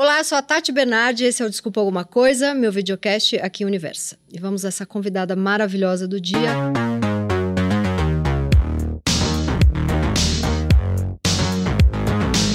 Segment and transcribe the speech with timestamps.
[0.00, 4.16] Olá, sou a Tati Bernardi, esse é o Desculpa Alguma Coisa, meu videocast aqui Universa.
[4.32, 6.50] E vamos a essa convidada maravilhosa do dia.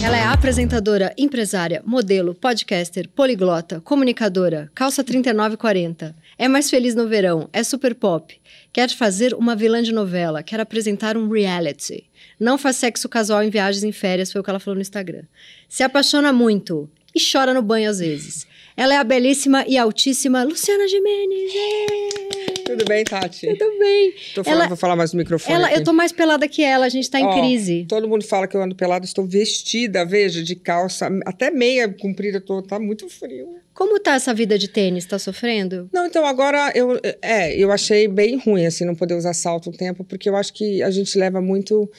[0.02, 6.16] Ela é apresentadora, empresária, modelo, podcaster, poliglota, comunicadora, calça 3940.
[6.38, 8.40] É mais feliz no verão, é super pop.
[8.72, 12.06] Quer fazer uma vilã de novela, quer apresentar um reality.
[12.40, 15.24] Não faz sexo casual em viagens em férias, foi o que ela falou no Instagram.
[15.68, 18.48] Se apaixona muito, e chora no banho às vezes.
[18.76, 21.52] Ela é a belíssima e altíssima Luciana Gimenez.
[21.56, 22.44] É.
[22.64, 23.48] Tudo bem, Tati?
[23.56, 24.14] Tudo bem.
[24.34, 25.56] Tô falando, ela, vou falar mais no microfone.
[25.56, 27.86] Ela, eu tô mais pelada que ela, a gente tá em Ó, crise.
[27.88, 32.42] Todo mundo fala que eu ando pelada, estou vestida, veja, de calça, até meia comprida,
[32.42, 33.58] tô, tá muito frio.
[33.74, 35.06] Como tá essa vida de tênis?
[35.06, 35.90] Tá sofrendo?
[35.92, 39.74] Não, então agora eu, é, eu achei bem ruim, assim, não poder usar salto um
[39.74, 41.90] tempo, porque eu acho que a gente leva muito.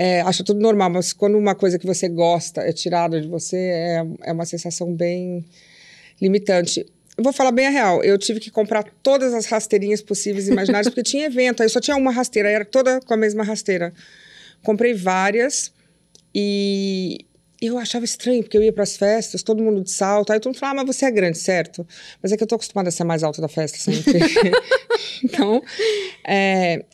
[0.00, 3.56] É, acha tudo normal, mas quando uma coisa que você gosta é tirada de você,
[3.56, 5.44] é, é uma sensação bem
[6.22, 6.86] limitante.
[7.20, 10.86] Vou falar bem a real, eu tive que comprar todas as rasteirinhas possíveis e imaginárias,
[10.86, 13.92] porque tinha evento, aí só tinha uma rasteira, era toda com a mesma rasteira.
[14.62, 15.72] Comprei várias
[16.32, 17.26] e
[17.60, 20.52] eu achava estranho, porque eu ia para as festas, todo mundo de salto, aí todo
[20.52, 21.84] mundo falava, ah, mas você é grande, certo?
[22.22, 24.20] Mas é que eu tô acostumada a ser mais alta da festa sempre.
[25.24, 25.60] então,
[26.24, 26.84] é,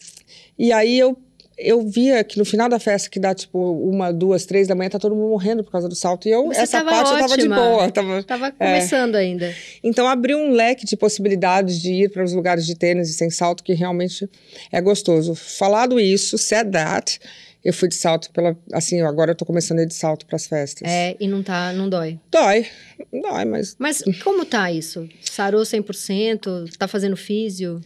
[0.59, 1.19] e aí eu
[1.65, 4.91] eu via que no final da festa, que dá tipo uma, duas, três da manhã,
[4.91, 6.29] tá todo mundo morrendo por causa do salto.
[6.29, 7.56] E eu, Você essa parte eu tava de ótima.
[7.56, 7.91] boa.
[7.91, 8.23] Tava...
[8.23, 9.55] Tava começando ainda.
[9.83, 13.31] Então abriu um leque de possibilidades de ir para os lugares de tênis e sem
[13.31, 14.29] salto, que realmente
[14.71, 15.34] é gostoso.
[15.34, 17.19] Falado isso, said that,
[17.65, 18.56] eu fui de salto pela.
[18.73, 20.87] Assim, agora eu tô começando a ir de salto para as festas.
[20.87, 22.19] É, e não tá, não dói.
[22.31, 22.67] Dói,
[23.11, 23.75] dói, mas.
[23.78, 25.09] Mas como tá isso?
[25.23, 26.77] Sarou 100%?
[26.77, 27.81] Tá fazendo físio?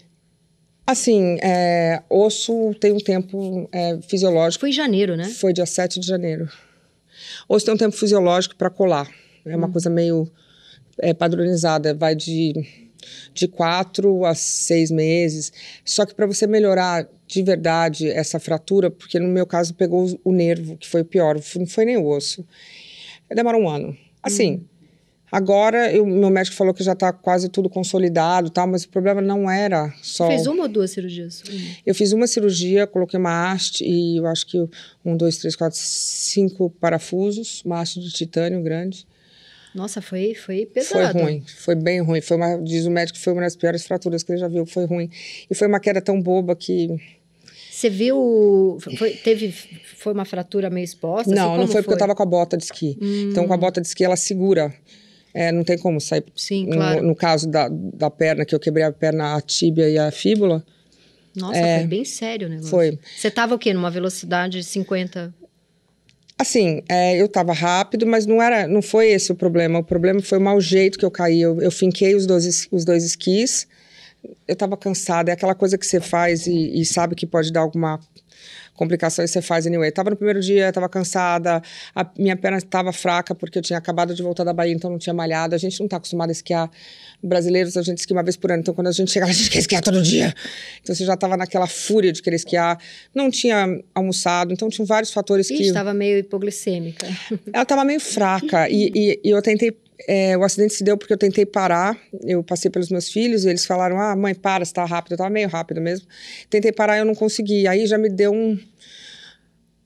[0.89, 4.61] Assim, é, osso tem um tempo é, fisiológico.
[4.61, 5.25] Foi em janeiro, né?
[5.25, 6.49] Foi dia 7 de janeiro.
[7.47, 9.07] Osso tem um tempo fisiológico para colar.
[9.45, 10.27] É uma coisa meio
[10.99, 11.93] é, padronizada.
[11.93, 12.55] Vai de,
[13.35, 15.53] de quatro a seis meses.
[15.85, 20.33] Só que para você melhorar de verdade essa fratura, porque no meu caso pegou o
[20.33, 22.43] nervo, que foi o pior, não foi nem o osso.
[23.29, 23.95] Demora um ano.
[24.23, 24.65] Assim,
[25.31, 29.21] agora eu, meu médico falou que já está quase tudo consolidado, tal, mas o problema
[29.21, 30.27] não era só.
[30.27, 31.43] Fez uma ou duas cirurgias?
[31.87, 34.59] Eu fiz uma cirurgia, coloquei uma haste e eu acho que
[35.05, 39.07] um, dois, três, quatro, cinco parafusos, uma haste de titânio grande.
[39.75, 41.19] Nossa, foi, foi Foi pesado.
[41.19, 42.21] ruim, foi bem ruim.
[42.21, 44.67] Foi uma, diz o médico que foi uma das piores fraturas que ele já viu,
[44.67, 45.11] foi ruim.
[45.49, 46.89] E foi uma queda tão boba que.
[47.71, 48.79] Você viu.
[48.97, 49.53] Foi, teve,
[49.97, 51.33] foi uma fratura meio exposta?
[51.33, 52.99] não, assim, não como foi porque eu tava com a bota de esqui.
[53.31, 54.75] Então, com a bota de esqui, ela segura.
[55.35, 56.25] É, não tem como sair.
[56.35, 57.03] Sim, No- claro.
[57.03, 60.65] No, caso da, da perna, que eu quebrei a perna, a tíbia e a fíbula,
[61.37, 61.79] Nossa, É.
[61.81, 62.71] foi bem sério o negócio.
[62.71, 62.99] Foi.
[63.17, 63.73] Você tava o quê?
[63.73, 65.33] Numa velocidade de 50?
[66.39, 69.81] Assim, é, eu tava rápido, mas não era, não foi esse o problema.
[69.81, 71.41] O problema foi o mau jeito que eu caí.
[71.41, 73.67] Eu, eu finquei os dois, os dois esquis.
[74.47, 75.31] Eu tava cansada.
[75.31, 78.01] É aquela coisa que você faz e, e sabe que pode dar alguma
[78.79, 79.91] complicação e você faz anyway.
[79.91, 81.61] Tava no primeiro dia, tava cansada.
[81.95, 84.99] A minha perna estava fraca porque eu tinha acabado de voltar da Bahia, então não
[84.99, 85.55] tinha malhado.
[85.55, 86.71] A gente não tá acostumado a esquiar.
[87.23, 88.61] Brasileiros, a gente esquia uma vez por ano.
[88.61, 90.33] Então, quando a gente chega lá, a gente quer esquiar todo dia.
[90.81, 92.79] Então, você já tava naquela fúria de querer esquiar.
[93.15, 94.53] Não tinha almoçado.
[94.53, 95.63] Então, tinham vários fatores Ih, que...
[95.65, 97.07] estava meio hipoglicêmica.
[97.53, 99.77] Ela estava meio fraca e, e- e eu tentei.
[100.07, 101.99] É, o acidente se deu porque eu tentei parar.
[102.23, 105.13] Eu passei pelos meus filhos e eles falaram: Ah, mãe, para, você tá rápido.
[105.13, 106.07] Eu tava meio rápido mesmo.
[106.51, 107.67] Tentei parar eu não consegui.
[107.67, 108.59] Aí já me deu um.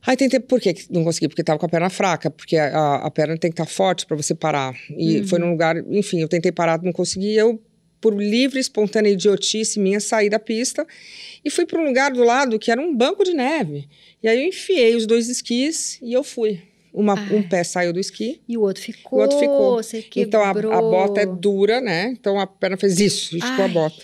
[0.05, 1.29] Aí tentei, por que não consegui?
[1.29, 4.17] Porque tava com a perna fraca, porque a, a- perna tem que estar forte para
[4.17, 4.75] você parar.
[4.91, 7.37] E foi num lugar, enfim, eu tentei parar, não consegui.
[7.37, 7.63] Eu,
[8.01, 10.85] por livre, espontânea idiotice minha, saí da pista
[11.45, 13.89] e fui para um lugar do lado que era um banco de neve.
[14.21, 16.61] E aí eu enfiei os dois esquis e eu fui.
[16.93, 19.19] Uma, um pé saiu do esqui, E o outro ficou.
[19.19, 19.77] o outro ficou.
[19.83, 20.05] Você.
[20.17, 22.09] Então a, a bota é dura, né?
[22.11, 23.73] Então a perna fez isso, esticou a Ai.
[23.73, 23.97] bota.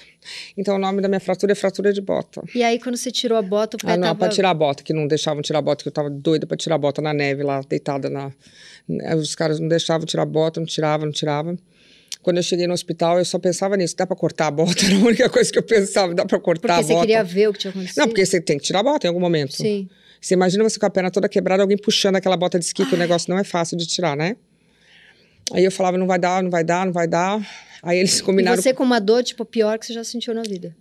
[0.56, 2.42] Então o nome da minha fratura é fratura de bota.
[2.54, 4.18] E aí, quando você tirou a bota, o pé Ah, não, tava...
[4.20, 6.56] pra tirar a bota, que não deixavam tirar a bota, que eu tava doida pra
[6.56, 8.32] tirar a bota na neve lá, deitada na.
[8.88, 11.56] né, Os caras não deixavam tirar a bota, não tirava, não tirava.
[12.22, 14.84] Quando eu cheguei no hospital, eu só pensava nisso, dá pra cortar a bota?
[14.84, 17.06] Era a única coisa que eu pensava, dá pra cortar Porque a você bota.
[17.06, 17.98] queria ver o que tinha acontecido?
[17.98, 19.54] Não, porque você tem que tirar a bota em algum momento.
[19.56, 19.88] Sim.
[20.20, 22.94] Você imagina você com a perna toda quebrada, alguém puxando aquela bota de esqui, que
[22.94, 24.36] o negócio não é fácil de tirar, né?
[25.52, 27.40] Aí eu falava, não vai dar, não vai dar, não vai dar.
[27.82, 28.60] Aí eles E combinaram.
[28.60, 30.76] você com uma dor, tipo, pior que você já sentiu na vida.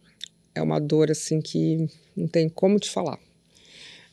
[0.56, 3.18] É uma dor, assim, que não tem como te falar.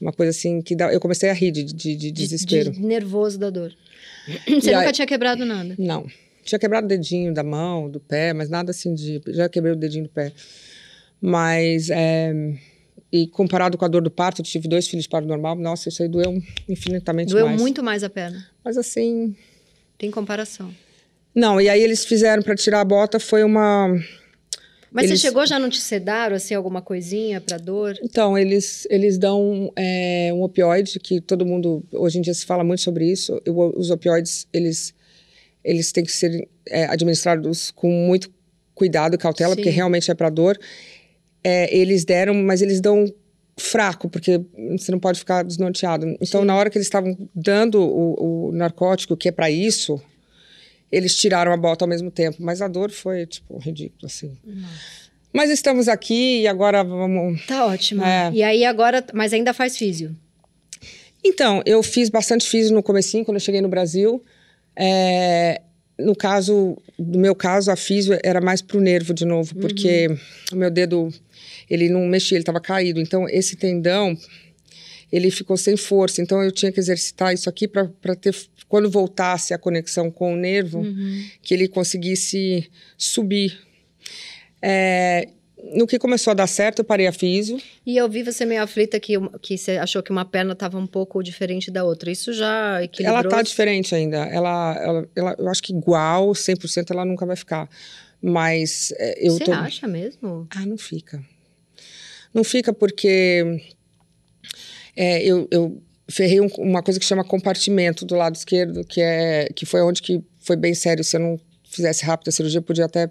[0.01, 0.93] Uma coisa assim que dá...
[0.93, 2.71] eu comecei a rir de, de, de De- desespero.
[2.71, 3.73] De, nervoso da dor.
[4.47, 5.75] Você E nunca aí- tinha quebrado nada.
[5.79, 6.07] Não.
[6.45, 9.23] Tinha quebrado o dedinho da mão, do pé, mas nada assim de.
[9.29, 10.31] Já quebrei o dedinho do pé.
[11.21, 11.89] Mas.
[11.91, 12.33] é,
[13.17, 15.55] E comparado com a dor do parto, eu tive dois filhos de parto normal.
[15.55, 16.37] Nossa, isso aí doeu
[16.69, 17.61] infinitamente Doeu mais.
[17.61, 18.45] muito mais a perna.
[18.65, 19.37] Mas assim,
[19.97, 20.75] Tem comparação.
[21.33, 23.89] Não, e aí eles fizeram para tirar a bota, foi uma.
[24.91, 27.97] Mas Eles- você chegou já não te sedaram, assim, alguma coisinha pra dor?
[28.03, 32.65] Então, eles, eles dão é, um opioide, que todo mundo, hoje em dia se fala
[32.65, 33.41] muito sobre isso.
[33.47, 34.93] O- os opioides, eles,
[35.65, 38.29] eles têm que ser é, administrados com muito
[38.75, 39.57] cuidado e cautela, Sim.
[39.57, 40.59] porque realmente é para dor.
[41.45, 43.05] É, eles deram, mas eles dão
[43.57, 44.41] fraco, porque
[44.77, 46.07] você não pode ficar desnorteado.
[46.21, 46.47] Então, Sim.
[46.47, 50.01] na hora que eles estavam dando o, o narcótico, que é para isso,
[50.91, 52.39] eles tiraram a bota ao mesmo tempo.
[52.41, 54.37] Mas a dor foi, tipo, ridícula, assim.
[55.33, 57.45] Mas estamos aqui e agora vamos...
[57.47, 58.05] Tá ótimo.
[58.05, 58.31] É.
[58.33, 60.17] E aí agora, mas ainda faz físio.
[61.25, 64.23] Então, eu fiz bastante físio no comecinho, quando eu cheguei no Brasil.
[64.77, 65.63] É,
[65.99, 70.09] no caso, no meu caso, a físio era mais pro nervo de novo, porque
[70.53, 71.09] o meu dedo,
[71.71, 73.01] ele não mexia, ele estava caído.
[73.01, 74.17] Então, esse tendão,
[75.13, 76.21] ele ficou sem força.
[76.21, 78.35] Então, eu tinha que exercitar isso aqui para ter,
[78.69, 80.83] quando voltasse a conexão com o nervo,
[81.43, 82.69] que ele conseguisse
[82.99, 83.57] subir.
[84.61, 85.29] É,
[85.73, 87.59] no que começou a dar certo, eu parei a físio.
[87.87, 90.87] E eu vi você meio aflita que, que você achou que uma perna estava um
[90.87, 92.11] pouco diferente da outra.
[92.11, 93.21] Isso já equilibrou?
[93.21, 94.19] Ela tá diferente ainda.
[94.27, 97.69] Ela, ela, ela- eu acho que igual, 100% ela nunca vai ficar.
[98.21, 99.53] Mas é, eu Você tô...
[99.53, 100.47] acha mesmo?
[100.51, 101.23] Ah, não fica.
[102.33, 103.61] Não fica porque
[104.97, 109.49] é, eu, eu ferrei um- uma coisa que chama compartimento do lado esquerdo, que, é,
[109.55, 111.03] que foi onde que foi bem sério.
[111.05, 113.11] Se eu não fizesse rápido a cirurgia, podia até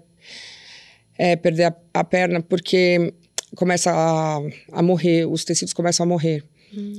[1.18, 3.12] é, perder a, a perna, porque
[3.56, 4.40] começa a,
[4.72, 6.42] a morrer, os tecidos começam a morrer.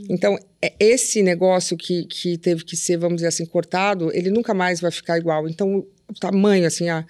[0.09, 4.53] Então, é- esse negócio que, que teve que ser, vamos dizer assim, cortado, ele nunca
[4.53, 5.49] mais vai ficar igual.
[5.49, 7.05] Então, o tamanho, assim, a,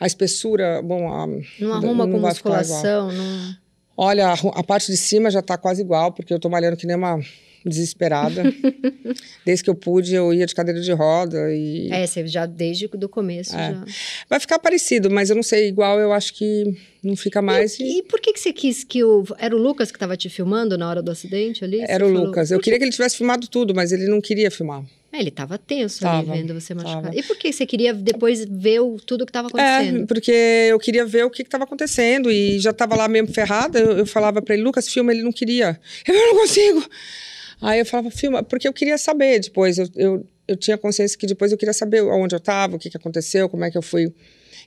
[0.00, 1.08] a espessura, bom...
[1.12, 1.28] A,
[1.60, 2.28] Não arruma com ficar igual.
[2.28, 3.12] musculação?
[3.12, 3.56] Não...
[3.96, 6.86] Olha, a, a parte de cima já tá quase igual, porque eu tô malhando que
[6.88, 7.20] nem uma
[7.64, 8.42] desesperada.
[9.44, 11.88] Desde que eu pude, eu ia de cadeira de roda e...
[11.90, 13.54] É, você já desde o começo.
[13.56, 13.72] É.
[13.72, 13.84] Já.
[14.28, 16.64] Vai ficar parecido, mas eu não sei, igual eu acho que
[17.02, 17.78] não fica mais.
[17.80, 19.24] e- E, e por que, que você quis que o.
[19.38, 21.80] Era o Lucas que estava te filmando na hora do acidente ali?
[21.88, 22.50] Era o falou- Lucas.
[22.50, 24.84] Eu queria que ele tivesse filmado tudo, mas ele não queria filmar.
[25.12, 27.02] É, ele tava tenso Tava, ali vendo você machucado.
[27.02, 27.16] tava.
[27.16, 30.06] E por que você queria depois ver o, tudo que tava É, acontecendo?
[30.06, 30.32] porque
[30.70, 33.78] eu queria ver o que estava acontecendo e já estava lá mesmo ferrada.
[33.78, 35.78] Eu, eu falava para ele, Lucas, filma, ele não queria.
[36.08, 36.82] Eu não consigo.
[37.62, 39.78] Aí eu falava, filma, porque eu queria saber depois.
[39.78, 42.90] Eu, eu, eu tinha consciência que depois eu queria saber onde eu estava, o que,
[42.90, 44.12] que aconteceu, como é que eu fui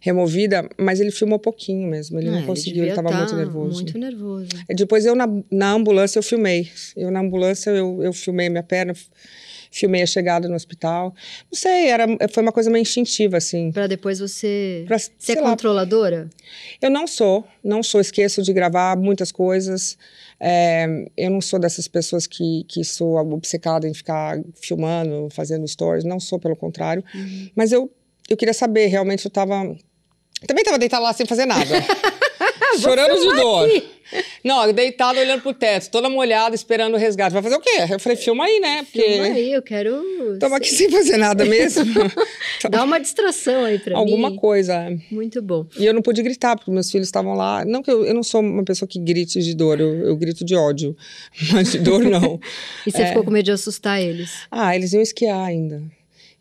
[0.02, 2.20] removida, mas ele filmou pouquinho mesmo.
[2.20, 3.76] Ele Ah, não conseguiu, ele estava tá muito nervoso.
[3.76, 4.48] Muito nervoso.
[4.70, 6.70] Depois eu na, na ambulância eu filmei.
[6.96, 8.94] Eu na ambulância eu, eu filmei minha perna,
[9.72, 11.14] filmei a chegada no hospital.
[11.52, 13.72] Não sei, era, foi uma coisa meio instintiva assim.
[13.72, 14.84] Pra depois você.
[14.88, 16.30] Pra, sei é lá, controladora?
[16.82, 19.98] eu não sou, não sou, esqueço de gravar muitas coisas.
[20.40, 26.04] É, eu não sou dessas pessoas que, que sou obcecada em ficar filmando, fazendo stories,
[26.04, 27.04] não sou, pelo contrário.
[27.14, 27.50] Uhum.
[27.56, 27.92] Mas eu,
[28.30, 29.76] eu queria saber, realmente eu tava.
[30.46, 31.76] Também tava deitada lá sem fazer nada.
[32.80, 33.70] Chorando de dor.
[34.44, 37.34] Não, deitada olhando pro teto, toda molhada, esperando o resgate.
[37.34, 37.88] Vai fazer o quê?
[37.90, 38.84] Eu falei, filma aí, né?
[38.84, 40.04] Porque Filma aí, eu quero.
[40.34, 41.86] estamos aqui sem fazer nada mesmo.
[42.70, 44.36] Dá uma distração aí pra Alguma mim.
[44.36, 44.96] coisa.
[45.12, 45.66] Muito bom.
[45.78, 47.66] E eu não pude gritar, porque meus filhos estavam lá.
[47.66, 50.46] Não que eu, eu não sou uma pessoa que grite de dor, eu, eu grito
[50.46, 50.96] de ódio.
[51.52, 52.40] Mas de dor, não.
[52.86, 54.32] E você ficou com medo de assustar eles?
[54.52, 55.82] Ah, eles iam esquiar ainda.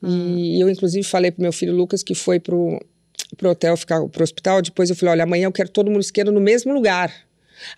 [0.06, 2.78] E eu, inclusive, falei pro meu filho Lucas que foi pro,
[3.38, 4.60] pro hotel, ficar pro hospital.
[4.60, 7.10] Depois eu falei: olha, amanhã eu quero todo mundo esquiando no mesmo lugar.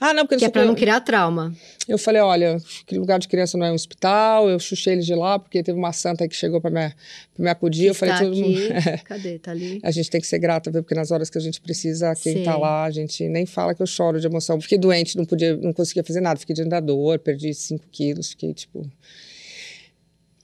[0.00, 1.54] Ah, não, porque Que é sou pra não cri- criar trauma.
[1.88, 4.48] Eu falei: olha, que lugar de criança não é um hospital.
[4.48, 6.94] Eu chuchei eles de lá, porque teve uma santa que chegou pra me, pra
[7.38, 7.86] me acudir.
[7.86, 8.42] eu falei: tá todo aqui.
[8.42, 8.58] mundo.
[9.04, 9.38] Cadê?
[9.38, 9.80] Tá ali.
[9.82, 10.82] A gente tem que ser grata, viu?
[10.82, 12.42] Porque nas horas que a gente precisa, quem Sim.
[12.42, 14.60] tá lá, a gente nem fala que eu choro de emoção.
[14.60, 16.38] Fiquei doente, não podia, não conseguia fazer nada.
[16.40, 18.90] Fiquei diante da dor, perdi 5 quilos, fiquei tipo.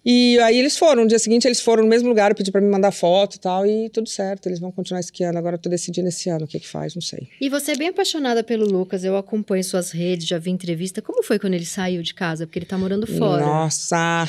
[0.05, 2.61] E aí eles foram, no dia seguinte eles foram no mesmo lugar, eu pedi pra
[2.61, 5.39] me mandar foto e tal, e tudo certo, eles vão continuar esquiando.
[5.39, 7.29] Agora eu tô decidindo esse ano o que que faz, não sei.
[7.41, 11.01] E você é bem apaixonada pelo Lucas, eu acompanho suas redes, já vi entrevista.
[11.01, 12.47] Como foi quando ele saiu de casa?
[12.47, 13.45] Porque ele tá morando fora.
[13.47, 14.29] Nossa!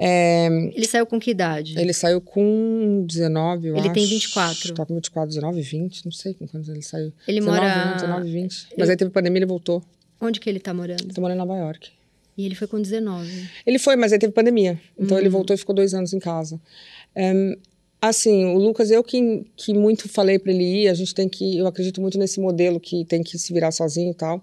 [0.00, 0.46] É,
[0.76, 1.76] Ele saiu com que idade?
[1.76, 3.92] ele saiu com 19, eu Ele acho.
[3.94, 4.72] tem 24.
[4.74, 7.12] Tá com 24, 19, 20, não sei com quantos ele saiu.
[7.26, 8.66] Ele 19, mora- 19, 20.
[8.78, 9.82] Mas aí teve pandemia e ele voltou.
[10.20, 11.12] Onde que ele tá morando?
[11.12, 11.90] Tô morando em Nova York.
[12.38, 13.28] E ele foi com 19.
[13.66, 14.80] Ele foi, mas aí teve pandemia.
[14.96, 15.20] Então Hum.
[15.20, 16.60] ele voltou e ficou dois anos em casa.
[17.16, 17.56] Em,
[18.00, 21.58] assim, o Lucas, eu que, que muito falei para ele ir, a gente tem que.
[21.58, 24.42] Eu acredito muito nesse modelo que tem que se virar sozinho e tal.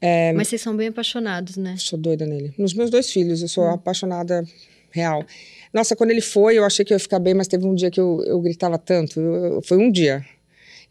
[0.00, 0.32] É.
[0.32, 1.74] Mas vocês são bem apaixonados, né?
[1.78, 2.54] Sou doida nele.
[2.56, 4.44] Nos meus dois filhos, eu sou apaixonada
[4.90, 5.24] real.
[5.72, 7.90] Nossa, quando ele foi, eu achei que eu ia ficar bem, mas teve um dia
[7.90, 9.20] que eu, eu gritava tanto.
[9.20, 10.24] Eu- eu- foi um dia.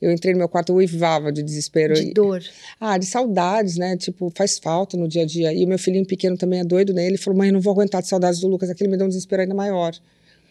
[0.01, 1.93] Eu entrei no meu quarto, eu uivava de desespero.
[1.93, 2.41] De E- dor.
[2.79, 3.95] ah, de saudades, né?
[3.95, 5.53] Tipo, faz falta no dia a dia.
[5.53, 7.05] E o meu filhinho pequeno também é doido, né?
[7.05, 8.69] Ele falou, mãe, eu não vou aguentar de saudades do Lucas.
[8.69, 9.93] Aquele me deu um desespero ainda maior.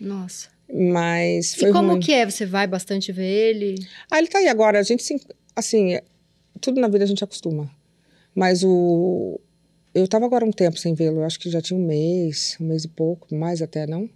[0.00, 0.48] Nossa.
[0.72, 2.00] Mas foi e como ruim.
[2.00, 2.24] que é?
[2.30, 3.74] Você vai bastante ver ele?
[4.10, 4.78] Ah, ele tá aí agora.
[4.78, 5.20] A gente, se-
[5.56, 5.98] assim,
[6.60, 7.68] tudo na vida a gente acostuma.
[8.34, 9.40] Mas o...
[9.92, 11.24] Eu tava agora um tempo sem vê-lo.
[11.24, 14.08] Acho que já tinha um mês, um mês e pouco, mais até, não?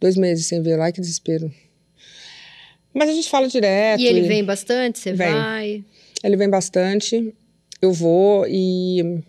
[0.00, 0.80] Dois meses sem vê-lo.
[0.82, 1.52] Ai, que desespero.
[2.94, 4.00] Mas a gente fala direto.
[4.00, 4.98] e ele vem bastante?
[4.98, 5.32] Você Vem.
[5.32, 5.84] vai?
[6.22, 7.34] Ele vem bastante.
[7.80, 9.20] Eu vou e...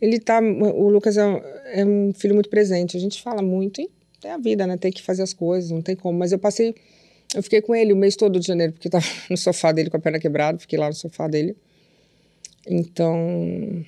[0.00, 0.40] Ele tá...
[0.40, 1.40] O Lucas é, um-
[1.72, 2.96] é um filho muito presente.
[2.96, 3.90] A gente fala muito e
[4.24, 4.76] é a vida, né?
[4.76, 6.18] Tem que fazer as coisas, não tem como.
[6.18, 6.74] Mas eu passei...
[7.34, 9.96] Eu fiquei com ele o mês todo de janeiro, porque tava no sofá dele com
[9.96, 10.58] a perna quebrada.
[10.58, 11.56] Fiquei lá no sofá dele.
[12.66, 13.84] Então...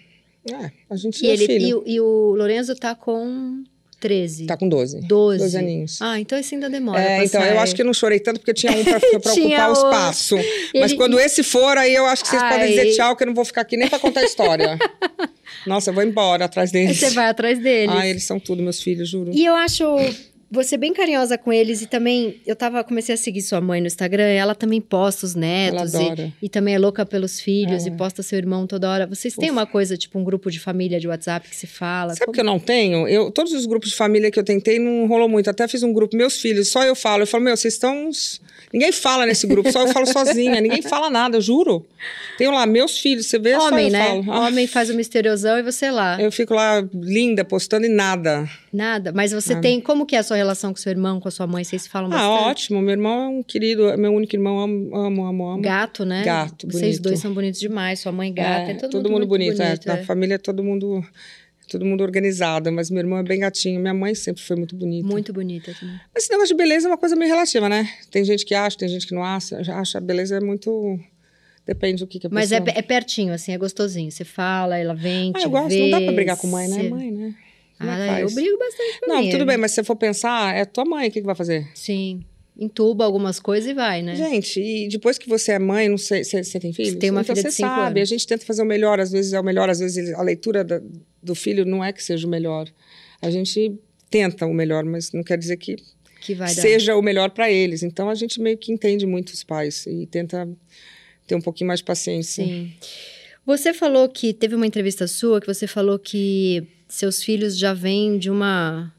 [0.49, 3.65] É, a gente E, é ele, e, e o Lorenzo tá com
[4.07, 4.47] 13.
[4.47, 5.01] Tá com 12.
[5.01, 5.39] 12.
[5.41, 5.99] 12 aninhos.
[6.01, 7.01] Ah, então esse ainda demora.
[7.03, 7.59] É, então, eu sair.
[7.59, 10.37] acho que eu não chorei tanto porque tinha um pra, pra ocupar o espaço.
[10.75, 12.69] Mas Ele- quando esse for, aí eu acho que vocês podem Ai.
[12.69, 14.79] dizer tchau, que eu não vou ficar aqui nem pra contar a história.
[15.67, 16.97] Nossa, eu vou embora atrás deles.
[16.99, 17.93] você vai atrás dele.
[17.95, 19.31] Ah, eles são tudo, meus filhos, juro.
[19.35, 19.85] E eu acho
[20.51, 23.87] você bem carinhosa com eles e também eu tava comecei a seguir sua mãe no
[23.87, 27.89] Instagram, e ela também posta os netos e, e também é louca pelos filhos É.
[27.89, 29.07] e posta seu irmão toda hora.
[29.07, 32.15] Vocês têm uma coisa tipo um grupo de família de WhatsApp que se fala?
[32.15, 33.09] Sabe o que eu não tenho?
[33.09, 35.51] Eu, todos os grupos de família que eu tentei não rolou muito.
[35.51, 37.23] Até fiz um grupo, meus filhos, só eu falo.
[37.23, 38.07] Eu falo, meu, vocês estão.
[38.09, 38.41] uns-
[38.73, 40.61] Ninguém fala nesse grupo, só eu falo sozinha.
[40.61, 41.87] Ninguém fala nada, eu juro.
[42.37, 44.07] Tenho lá, meus filhos, você vê, só Homem, eu né?
[44.09, 44.25] falo.
[44.33, 46.21] Ah, Homem faz o misteriosão e você lá.
[46.21, 48.49] Eu fico lá, linda, postando e nada.
[48.77, 49.13] Nada.
[49.13, 49.63] Mas você Nada.
[49.63, 49.81] tem.
[49.81, 51.65] Como que é a sua relação com seu irmão, com a sua mãe?
[51.65, 52.51] Vocês se falam Ah, bastante?
[52.51, 52.83] ótimo.
[52.83, 55.49] Meu irmão é um querido, é meu único irmão, amo, amo, amo.
[55.51, 55.63] amo.
[55.63, 56.23] Gato, né?
[56.25, 57.03] Gato, Vocês bonito.
[57.03, 58.01] dois são bonitos demais.
[58.01, 58.71] Sua mãe gata.
[58.71, 59.63] É, todo, mundo, muito bonito.
[59.63, 59.67] é.
[59.69, 59.87] bonito.
[59.87, 60.05] Na é.
[60.05, 61.03] família é todo mundo,
[61.71, 63.81] todo mundo organizado, mas meu irmão é bem gatinho.
[63.81, 65.07] Minha mãe sempre foi muito bonita.
[65.09, 65.99] Muito bonita também.
[66.15, 67.89] Mas Esse negócio de beleza é uma coisa meio relativa, né?
[68.11, 69.57] Tem gente que acha, tem gente que não acha.
[69.75, 71.01] Acha a beleza é muito.
[71.67, 72.79] Depende do que, que a Mas é, pessoa...
[72.79, 74.09] é pertinho, assim, é gostosinho.
[74.11, 75.69] Você fala, ela vem, Ah, te eu gosto.
[75.71, 76.87] vê, Não dá pra brigar com mãe, né?
[76.87, 77.35] É mãe, né?
[77.79, 78.35] Ah, eu faz?
[78.35, 81.11] brigo bastante com Não, tudo bem, mas se você for pensar, é tua mãe, o
[81.11, 81.69] que, que vai fazer?
[81.75, 82.25] Sim.
[82.59, 84.17] Entuba algumas coisas e vai, né?
[84.17, 86.95] Gente, e depois que você é mãe, não sei, você, tem filhos?
[86.95, 88.09] tem uma então filha de cinco sabe, anos.
[88.11, 90.65] a gente tenta fazer o melhor, às vezes é o melhor, às vezes a leitura
[90.65, 90.81] da-
[91.23, 92.67] do filho não é que seja o melhor.
[93.21, 93.75] A gente
[94.09, 95.77] tenta o melhor, mas não quer dizer que
[96.23, 96.63] que vai dar.
[96.63, 97.83] seja o melhor para eles.
[97.83, 100.49] Então a gente meio que entende muito os pais e tenta
[101.27, 102.43] ter um pouquinho mais de paciência.
[102.43, 102.73] Sim.
[103.45, 108.19] Você falou que teve uma entrevista sua que você falou que seus filhos já vêm
[108.19, 108.93] de uma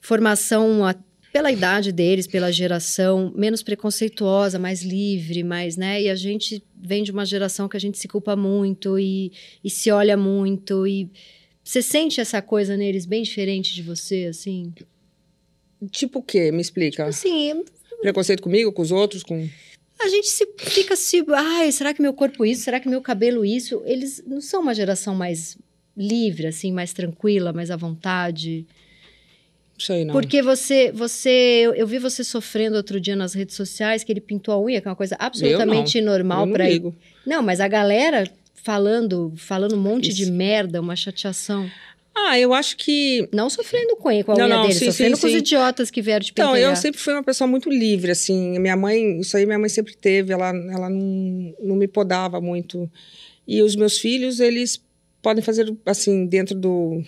[0.00, 0.94] formação a-
[1.32, 6.02] pela idade deles, pela geração menos preconceituosa, mais livre, mais, né?
[6.02, 9.30] E a gente vem de uma geração que a gente se culpa muito e,
[9.62, 11.08] e se olha muito e
[11.62, 14.72] você sente essa coisa neles bem diferente de você, assim?
[15.90, 16.50] Tipo o quê?
[16.50, 17.06] Me explica.
[17.06, 17.62] Assim,
[18.00, 19.48] Preconceito comigo, com os outros, com
[20.00, 21.22] A gente se, fica se.
[21.32, 22.62] Ai, será que meu corpo isso?
[22.62, 23.82] Será que meu cabelo isso?
[23.84, 25.56] Eles não são uma geração mais
[25.96, 28.66] livre, assim, mais tranquila, mais à vontade.
[29.78, 30.12] sei não.
[30.12, 30.90] Porque você.
[30.92, 31.30] você
[31.64, 34.80] eu, eu vi você sofrendo outro dia nas redes sociais que ele pintou a unha,
[34.80, 36.94] que é uma coisa absolutamente eu normal não para ligo.
[37.26, 40.32] Não, mas a galera falando, falando um monte de Isso.
[40.32, 41.70] merda, uma chateação.
[42.14, 44.86] Ah, eu acho que Não sofrendo com ele, com a Não, unha não, dele, sim,
[44.86, 45.38] sofrendo sim, com os sim.
[45.38, 46.70] idiotas que vieram Então, pentelhar.
[46.72, 48.58] eu sempre fui uma pessoa muito livre, assim.
[48.58, 52.90] Minha mãe, isso aí minha mãe sempre teve, ela, ela não, não me podava muito.
[53.46, 54.82] E os meus filhos, eles
[55.22, 57.02] podem fazer, assim, dentro do,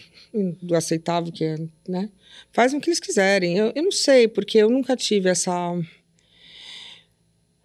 [0.61, 1.57] do aceitável, que é,
[1.89, 2.09] né?
[2.53, 3.57] Fazem o que eles quiserem.
[3.57, 5.53] Eu, eu não sei, porque eu nunca tive essa.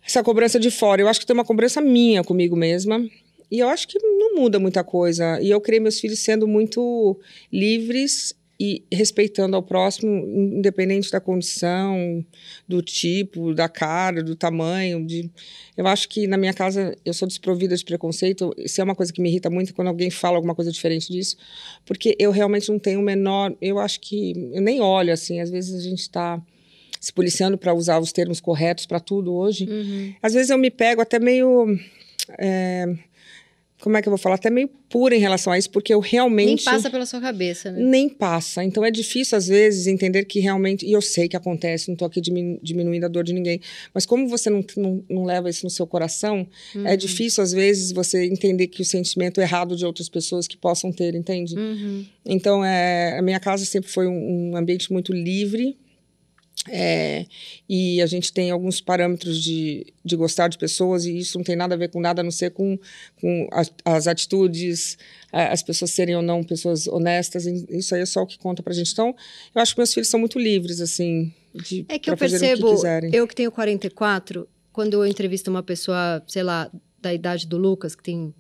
[0.06, 1.02] Essa cobrança de fora.
[1.02, 3.06] Eu acho que tem uma cobrança minha comigo mesma.
[3.50, 5.40] E eu acho que não muda muita coisa.
[5.42, 7.20] E eu criei meus filhos sendo muito
[7.52, 10.10] livres e respeitando ao próximo,
[10.58, 12.26] independente da condição,
[12.68, 15.06] do tipo, da cara, do tamanho.
[15.06, 15.30] De...
[15.76, 18.52] Eu acho que na minha casa eu sou desprovida de preconceito.
[18.58, 21.38] Isso é uma coisa que me irrita muito quando alguém fala alguma coisa diferente disso,
[21.86, 23.56] porque eu realmente não tenho o menor.
[23.62, 25.40] Eu acho que eu nem olho assim.
[25.40, 26.42] Às vezes a gente está
[27.00, 29.70] se policiando para usar os termos corretos para tudo hoje.
[29.70, 30.16] Uhum.
[30.22, 31.78] Às vezes eu me pego até meio.
[32.40, 32.98] é,
[33.82, 34.36] como é que eu vou falar?
[34.36, 36.48] Até meio pura em relação a isso, porque eu realmente.
[36.66, 37.80] Nem passa pela sua cabeça, né?
[37.80, 38.64] Nem passa.
[38.64, 40.86] Então é difícil, às vezes, entender que realmente.
[40.86, 43.60] E eu sei que acontece, não estou aqui diminu- diminuindo a dor de ninguém.
[43.94, 46.88] Mas como você não, não, não leva isso no seu coração, Uhum.
[46.88, 50.92] é difícil, às vezes, você entender que o sentimento errado de outras pessoas que possam
[50.92, 51.56] ter, entende?
[51.58, 52.06] Uhum.
[52.26, 55.78] Então, é, a minha casa sempre foi um, um ambiente muito livre.
[56.70, 57.26] É,
[57.70, 61.56] e a gente tem alguns parâmetros de, de gostar de pessoas, e isso não tem
[61.56, 62.78] nada a ver com nada a não ser com,
[63.22, 64.98] com as, as atitudes,
[65.32, 67.46] as pessoas serem ou não pessoas honestas.
[67.46, 68.92] Isso aí é só o que conta pra gente.
[68.92, 69.16] Então,
[69.54, 73.16] eu acho que meus filhos são muito livres, assim, de É que eu percebo, que
[73.16, 76.70] eu que tenho 44, quando eu entrevisto uma pessoa, sei lá,
[77.02, 78.34] da idade do Lucas, que tem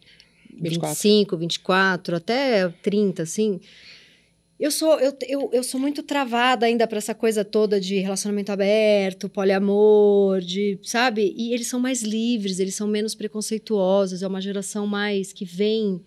[0.60, 0.90] 24.
[0.90, 3.60] 25, 24, até 30, assim,
[4.60, 8.52] Eu sou, eu, eu, eu sou muito travada ainda para essa coisa toda de relacionamento
[8.52, 11.32] aberto, poliamor, de, sabe?
[11.38, 16.02] E eles são mais livres, eles são menos preconceituosos, é uma geração mais que vem.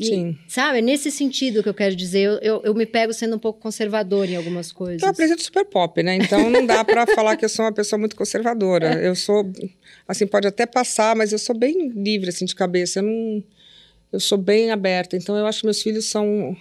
[0.00, 0.38] E, Sim.
[0.48, 0.78] Sabe?
[0.78, 2.22] É nesse sentido que eu quero dizer.
[2.22, 5.02] Eu, eu, eu me pego sendo um pouco conservador em algumas coisas.
[5.02, 6.16] Eu apresento super pop, né?
[6.16, 8.94] Então não dá para falar que eu sou uma pessoa muito conservadora.
[8.94, 9.52] Eu sou,
[10.08, 13.00] assim, pode até passar, mas eu sou bem livre, assim, de cabeça.
[13.00, 13.44] Eu não.
[14.10, 15.18] Eu sou bem aberta.
[15.18, 16.56] Então eu acho que meus filhos são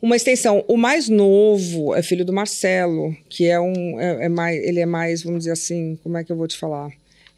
[0.00, 0.64] uma extensão.
[0.68, 4.00] O mais novo é filho do Marcelo, que é um.
[4.00, 6.56] É, é mais, ele é mais, vamos dizer assim, como é que eu vou te
[6.56, 6.90] falar?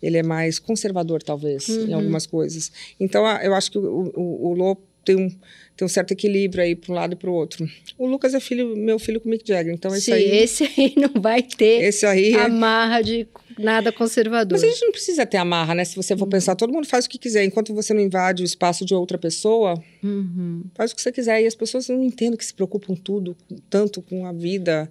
[0.03, 2.71] Ele é mais conservador, talvez, em algumas coisas.
[3.00, 5.29] Então, eu acho que o, o, o Lô tem um,
[5.77, 7.69] tem um certo equilíbrio aí para um lado e para o outro.
[7.97, 10.31] O Lucas é filho, meu filho com o Mick Jagger, então esse Sim, aí.
[10.38, 13.27] esse aí não vai ter Esse aí é- amarra de
[13.59, 14.53] nada conservador.
[14.59, 15.85] Mas a gente não precisa ter amarra, né?
[15.85, 17.45] Se você for pensar, todo mundo faz o que quiser.
[17.45, 20.62] Enquanto você não invade o espaço de outra pessoa, Uhum.
[20.75, 21.43] faz o que você quiser.
[21.43, 23.37] E as pessoas não entendem que se preocupam tudo,
[23.69, 24.88] tanto com a vida,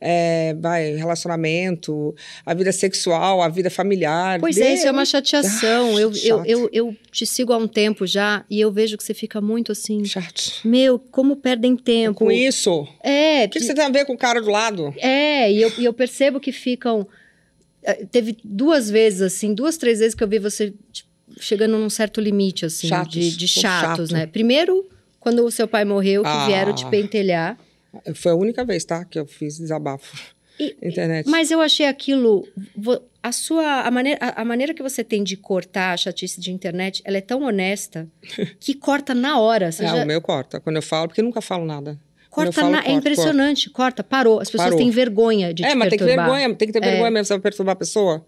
[0.00, 4.40] é, vai, relacionamento, a vida sexual, a vida familiar.
[4.40, 5.96] Pois é, isso é uma chateação.
[5.96, 9.04] Ah, eu, eu, eu, eu te sigo há um tempo já e eu vejo que
[9.04, 10.04] você fica muito assim.
[10.04, 10.60] Chato.
[10.64, 12.18] Meu, como perdem tempo.
[12.18, 14.92] Com isso, É, o que você tem a ver com o cara do lado?
[14.98, 17.06] é, e eu, e eu percebo que ficam.
[17.88, 21.08] Eh, Teve duas vezes, assim, duas, três vezes que eu vi você tipo,
[21.40, 24.12] chegando num certo limite, assim, Chatos, de, de chatos, chato.
[24.18, 24.26] né?
[24.26, 24.88] Primeiro,
[25.20, 26.46] quando o seu pai morreu, que Ah.
[26.46, 27.58] vieram te pentelhar.
[28.14, 29.04] Foi a única vez, tá?
[29.04, 30.16] Que eu fiz desabafo
[30.58, 31.28] E- na internet.
[31.28, 32.46] Mas eu achei aquilo.
[33.22, 33.82] A sua.
[33.82, 37.16] A maneira, a, a maneira que você tem de cortar a chatice de internet, ela
[37.18, 38.06] é tão honesta
[38.60, 39.72] que corta na hora.
[39.72, 40.60] Você É, já o meu corta.
[40.60, 41.98] Quando eu falo, porque eu nunca falo nada.
[42.30, 43.70] Corta falo, na, É corto, impressionante.
[43.70, 44.40] Corta, parou.
[44.40, 44.78] As pessoas Parou.
[44.78, 46.30] têm vergonha de É, te mas tem que perturbar.
[46.30, 48.24] vergonha, tem que ter vergonha mesmo, você vai perturbar a pessoa.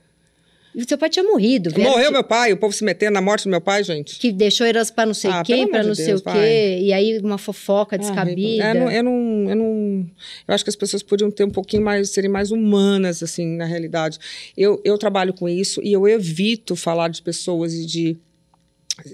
[0.73, 1.69] E seu pai tinha morrido.
[1.71, 4.17] vieram Morreu meu pai, o povo se metendo na morte do meu pai, gente.
[4.21, 6.31] Que deixou eras pra não sei Ah, quem, pra não de sei Deus, o quê.
[6.31, 6.81] vai.
[6.81, 8.65] E aí uma fofoca descabida.
[8.71, 10.07] Ah, eu, não, eu, não, eu não.
[10.47, 13.65] Eu acho que as pessoas podiam ter um pouquinho mais, serem mais humanas, assim, na
[13.65, 14.19] realidade.
[14.57, 18.17] Eu, eu trabalho com isso e eu evito falar de pessoas e de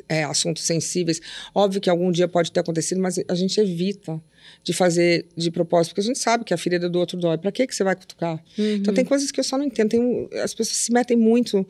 [0.08, 1.20] é, assuntos sensíveis.
[1.54, 4.20] Óbvio que algum dia pode ter acontecido, mas a gente evita
[4.62, 7.38] de fazer de propósito, porque a gente sabe que a ferida do outro dói.
[7.38, 8.42] Pra que, que você vai cutucar?
[8.58, 9.90] Então tem coisas que eu só não entendo.
[9.90, 11.66] Tem as pessoas se metem muito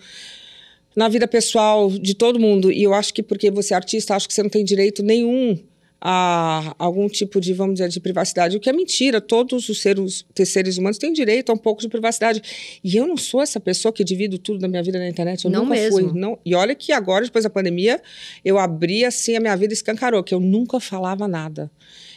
[0.94, 2.72] na vida pessoal de todo mundo.
[2.72, 5.58] E eu acho que porque você é artista, acho que você não tem direito nenhum
[6.00, 8.56] a algum tipo de, vamos dizer, de privacidade.
[8.56, 9.20] O que é mentira.
[9.20, 12.42] Todos os seres, seres humanos têm direito a um pouco de privacidade.
[12.84, 15.44] E eu não sou essa pessoa que divido tudo da minha vida na internet.
[15.44, 16.10] Eu Não nunca mesmo.
[16.10, 16.20] fui.
[16.20, 16.38] Não.
[16.44, 18.00] E olha que agora, depois da pandemia,
[18.44, 21.70] eu abri assim a minha vida escancarou, que eu nunca falava nada.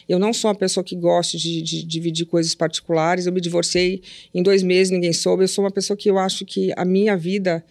[0.08, 3.26] Eu não sou uma pessoa que gosta de, de dividir coisas particulares.
[3.26, 4.02] Eu me divorciei
[4.34, 5.44] em dois meses, ninguém soube.
[5.44, 7.64] Eu sou uma pessoa que eu acho que a minha vida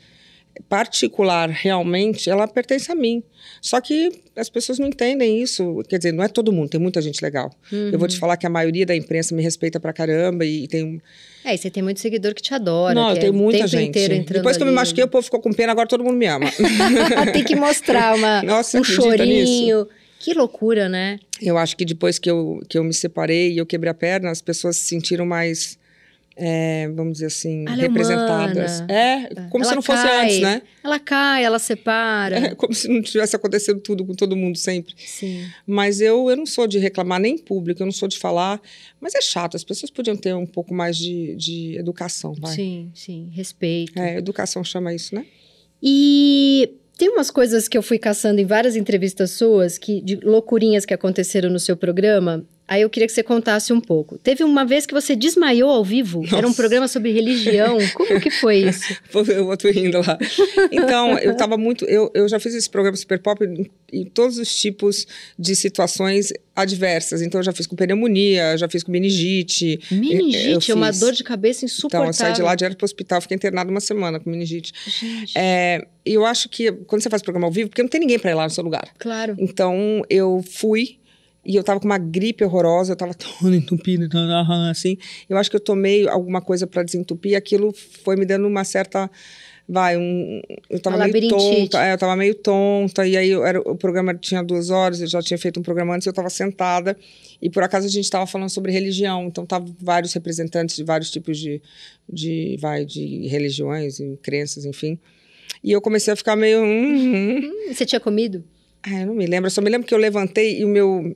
[0.67, 3.23] particular, realmente, ela pertence a mim.
[3.61, 5.83] Só que as pessoas não entendem isso.
[5.87, 7.49] Quer dizer, não é todo mundo, tem muita gente legal.
[7.71, 8.19] Eu vou te Uhum.
[8.19, 10.99] falar que a maioria da imprensa me respeita pra caramba e tem um.
[11.43, 12.93] É, e você tem muito seguidor que te adora.
[12.93, 14.07] não, que eu é tenho o muita gente.
[14.25, 16.49] Depois que eu me machuquei, o povo ficou com pena, agora todo mundo me ama.
[17.33, 19.87] tem que mostrar uma, Nossa, um chorinho.
[20.19, 21.17] Que loucura, né?
[21.41, 24.29] Eu acho que depois que eu, que eu me separei e eu quebrei a perna,
[24.29, 25.79] as pessoas se sentiram mais,
[26.41, 28.79] é, vamos dizer assim, Ela é representadas.
[28.79, 28.93] humana.
[28.93, 30.25] É, como se Ela não fosse cai.
[30.25, 30.61] antes, né?
[30.81, 32.37] Ela cai, ela separa.
[32.37, 34.93] É, como se não tivesse acontecendo tudo com todo mundo sempre.
[34.97, 35.45] Sim.
[35.67, 38.61] Mas eu, eu não sou de reclamar nem em público, eu não sou de falar.
[39.01, 42.53] Mas é chato, as pessoas podiam ter um pouco mais de, de educação, vai.
[42.55, 43.29] Sim, sim.
[43.33, 43.99] Respeito.
[43.99, 45.25] É, educação chama isso, né?
[45.83, 50.85] E tem umas coisas que eu fui caçando em várias entrevistas suas, que, de loucurinhas
[50.85, 52.45] que aconteceram no seu programa.
[52.69, 54.19] Aí eu queria que você contasse um pouco.
[54.19, 56.23] Teve uma vez que você desmaiou ao vivo.
[56.27, 56.55] Era um Nossa.
[56.55, 57.79] programa sobre religião.
[57.95, 58.95] Como que foi isso?
[59.27, 60.15] Eu vou tô rindo lá.
[60.71, 61.83] Então, eu tava muito.
[61.85, 66.31] Eu, eu já fiz esse programa Super Pop em, em todos os tipos de situações
[66.55, 67.23] adversas.
[67.23, 69.79] Então, eu já fiz com pneumonia, já fiz com meningite.
[69.91, 72.07] Meningite, é uma dor de cabeça Então, insuportável.
[72.07, 74.73] eu saí de lá direto pro hospital, fiquei internada uma semana com meningite.
[74.85, 78.01] Gente, É, e eu acho que quando você faz programa ao vivo, porque não tem
[78.01, 78.89] ninguém para ir lá no seu lugar.
[78.99, 79.35] claro.
[79.39, 80.99] Então, eu fui
[81.45, 84.07] e eu tava com uma gripe horrorosa, eu tava toda entupida,
[84.69, 84.97] assim.
[85.29, 87.73] Eu acho que eu tomei alguma coisa para desentupir, aquilo
[88.03, 89.09] foi me dando uma certa
[89.71, 93.61] vai, um, eu tava meio tonta, é, eu tava meio tonta, e aí eu era,
[93.61, 96.97] o programa tinha duas horas, eu já tinha feito um programa antes, eu tava sentada,
[97.39, 101.11] e por acaso a gente tava falando sobre religião, então tava vários representantes de vários
[101.11, 101.61] tipos de,
[102.11, 104.97] de, vai, de religiões e crenças, enfim.
[105.63, 106.61] E eu comecei a ficar meio.
[106.61, 107.73] hum, hum.
[107.73, 108.43] Você tinha comido?
[108.83, 109.47] Ah, eu não me lembro.
[109.47, 111.15] Eu só me lembro que eu levantei e o meu.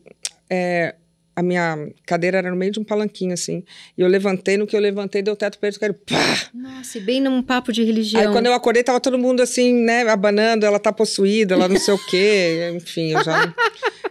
[0.49, 0.95] é,
[1.35, 3.63] a minha cadeira era no meio de um palanquinho, assim.
[3.97, 6.49] E eu levantei, no que eu levantei, deu teto preto, quero pá!
[6.53, 8.21] Nossa, e bem num papo de religião.
[8.21, 11.79] Aí quando eu acordei, tava todo mundo assim, né, abanando, ela tá possuída, ela não
[11.79, 12.71] sei o quê.
[12.77, 13.53] Enfim, eu já.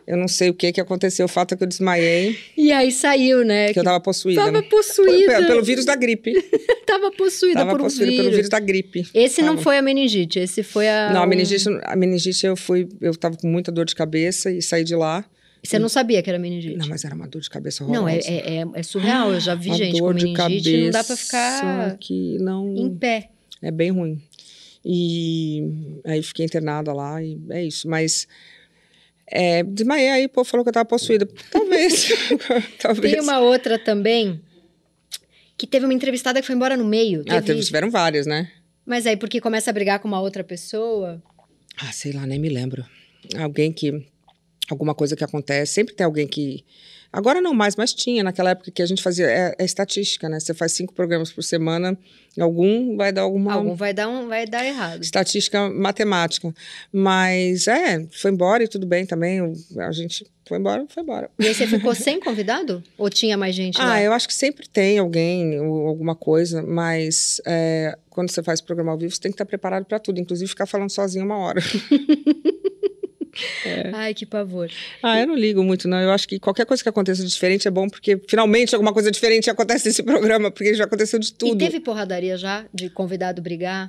[0.05, 1.27] eu não sei o que que aconteceu.
[1.27, 2.37] O fato é que eu desmaiei.
[2.57, 3.73] E aí saiu, né?
[3.73, 4.45] Que eu tava possuída.
[4.45, 5.33] Tava possuída.
[5.33, 6.33] Pelo, pelo vírus da gripe.
[6.85, 8.25] tava possuída tava por um possuída vírus.
[8.25, 9.07] pelo vírus da gripe.
[9.15, 11.13] Esse não foi a meningite, esse foi a.
[11.13, 14.61] Não, a meningite, a meningite eu fui, eu tava com muita dor de cabeça e
[14.61, 15.25] saí de lá.
[15.63, 16.77] Você não sabia que era meningite?
[16.77, 18.03] Não, mas era uma dor de cabeça horrorosa.
[18.03, 19.33] Não, é, é, é- é surreal.
[19.33, 21.97] Eu já vi Uma gente com dor de meningite e não dá pra cabeça ficar
[21.99, 23.31] que não em pé.
[23.63, 24.21] é bem ruim.
[24.85, 25.63] E
[26.05, 28.27] aí fiquei internada lá e é isso, mas
[29.31, 31.29] é, desmaiei aí, pô, falou que eu tava possuída.
[31.51, 32.09] Talvez.
[32.83, 33.13] Talvez.
[33.15, 34.41] Tem uma outra também
[35.57, 37.21] que teve uma entrevistada que foi embora no meio.
[37.29, 38.51] Ah, teve- teve, tiveram várias, né?
[38.85, 41.23] Mas aí, porque começa a brigar com uma outra pessoa.
[41.77, 42.85] Ah, sei lá, nem me lembro.
[43.39, 44.05] Alguém que.
[44.73, 45.75] Alguma coisa que acontece.
[45.75, 46.65] Sempre tem alguém que.
[47.13, 49.27] Agora não mais, mas tinha naquela época que a gente fazia.
[49.27, 50.41] É, é estatística, né?
[50.41, 51.97] Você faz cinco programas por semana,
[52.41, 53.53] algum vai dar alguma.
[53.53, 55.03] Algum vai dar, um, vai dar errado.
[55.03, 56.53] Estatística matemática.
[56.91, 59.41] Mas é, foi embora e tudo bem também.
[59.79, 61.31] A gente foi embora, foi embora.
[61.39, 62.83] E aí você ficou sem convidado?
[62.97, 63.95] Ou tinha mais gente lá?
[63.95, 68.61] Ah, eu acho que sempre tem alguém ou alguma coisa, mas é, quando você faz
[68.61, 71.37] programa ao vivo, você tem que estar preparado para tudo, inclusive ficar falando sozinho uma
[71.37, 71.61] hora.
[73.93, 74.71] Ai, que pavor.
[75.03, 75.99] Ah, eu não ligo muito, não.
[76.01, 79.11] Eu acho que qualquer coisa que aconteça de diferente é bom, porque finalmente alguma coisa
[79.11, 81.55] diferente acontece nesse programa, porque já aconteceu de tudo.
[81.55, 82.65] E teve porradaria já?
[82.73, 83.89] De convidado brigar?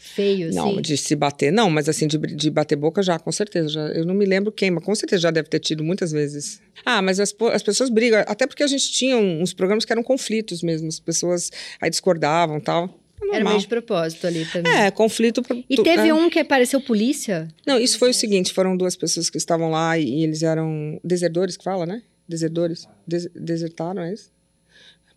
[0.00, 0.80] Feio, Não, assim?
[0.80, 3.68] de se bater, não, mas assim, de, de bater boca já, com certeza.
[3.68, 6.60] Já, eu não me lembro quem, mas com certeza já deve ter tido muitas vezes.
[6.84, 10.02] Ah, mas as, as pessoas brigam, até porque a gente tinha uns programas que eram
[10.02, 12.97] conflitos mesmo, as pessoas aí discordavam tal.
[13.20, 14.72] É Era meio de propósito ali também.
[14.72, 15.42] É, conflito.
[15.68, 16.14] E teve é.
[16.14, 17.48] um que apareceu polícia?
[17.66, 21.00] Não, isso foi o seguinte: foram duas pessoas que estavam lá e, e eles eram
[21.02, 22.02] desertores, que fala, né?
[22.28, 22.86] Desertores.
[23.06, 24.30] Des- desertaram, é isso?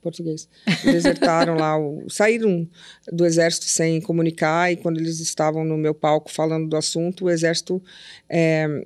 [0.02, 0.50] Português.
[0.84, 2.68] Desertaram lá, o- saíram
[3.12, 7.30] do exército sem comunicar e quando eles estavam no meu palco falando do assunto, o
[7.30, 7.82] exército
[8.28, 8.84] é,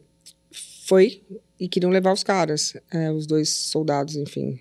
[0.85, 1.21] foi
[1.57, 4.59] e queriam levar os caras, é, os dois soldados, enfim.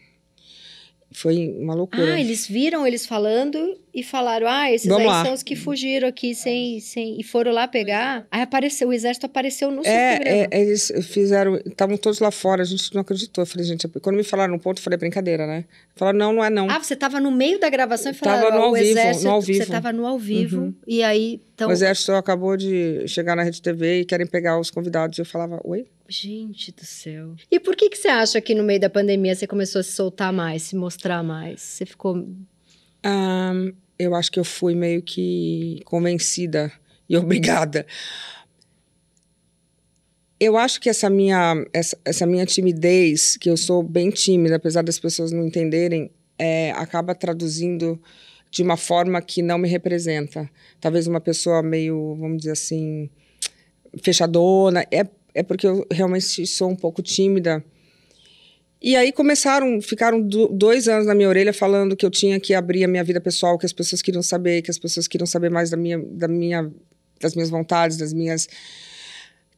[1.11, 2.15] Foi uma loucura.
[2.15, 5.25] Ah, eles viram eles falando e falaram: ah, esses Vamos aí lá.
[5.25, 7.19] são os que fugiram aqui sem, sem.
[7.21, 8.27] E foram lá pegar.
[8.31, 10.49] Aí apareceu, o exército apareceu no É, programa.
[10.51, 13.43] é, eles fizeram, estavam todos lá fora, a gente não acreditou.
[13.43, 15.65] Eu falei, gente, quando me falaram no ponto, eu falei, brincadeira, né?
[15.95, 16.69] Falaram, não, não é não.
[16.69, 18.87] Ah, você tava no meio da gravação e Tava falaram: no ó, ao o vivo,
[18.91, 19.25] exército.
[19.27, 19.67] no ao Você vivo.
[19.71, 20.61] tava no ao vivo.
[20.63, 20.75] Uhum.
[20.87, 21.69] E aí, então.
[21.69, 25.17] O exército acabou de chegar na Rede TV e querem pegar os convidados.
[25.19, 25.87] Eu falava, oi?
[26.09, 27.35] Gente do céu.
[27.51, 29.93] E por que, que você acha que no meio da pandemia você começou a se
[29.93, 31.61] soltar mais, se mostrar mais?
[31.63, 32.27] Você ficou.
[33.03, 36.73] Ahn, eu acho que eu fui meio que convencida
[37.09, 37.87] e obrigada.
[40.39, 44.83] Eu acho que essa minha, essa, essa minha timidez, que eu sou bem tímida, apesar
[44.83, 48.01] das pessoas não entenderem, é, acaba traduzindo
[48.51, 50.49] de uma forma que não me representa.
[50.81, 53.09] Talvez uma pessoa meio, vamos dizer assim,
[54.03, 54.85] fechadona.
[54.93, 57.65] É, é porque eu realmente sou um pouco tímida.
[58.87, 62.53] E aí começaram, ficaram do- dois anos na minha orelha falando que eu tinha que
[62.53, 65.51] abrir a minha vida pessoal, que as pessoas queriam saber, que as pessoas queriam saber
[65.51, 66.71] mais da minha, da minha,
[67.19, 68.47] das minhas vontades, das minhas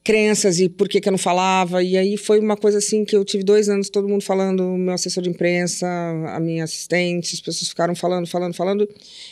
[0.05, 1.83] crenças e por que, que eu não falava.
[1.83, 4.79] E aí foi uma coisa assim que eu tive dois anos, todo mundo falando, o
[4.79, 5.87] meu assessor de imprensa,
[6.29, 8.89] a minha assistente, as pessoas ficaram falando, falando, falando.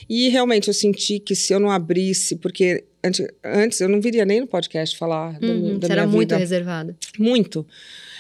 [0.08, 4.24] E realmente eu senti que se eu não abrisse, porque antes, antes eu não viria
[4.24, 6.96] nem no podcast falar da, minha- Uhum, da você era minha muito vida reservada.
[7.16, 7.64] muito.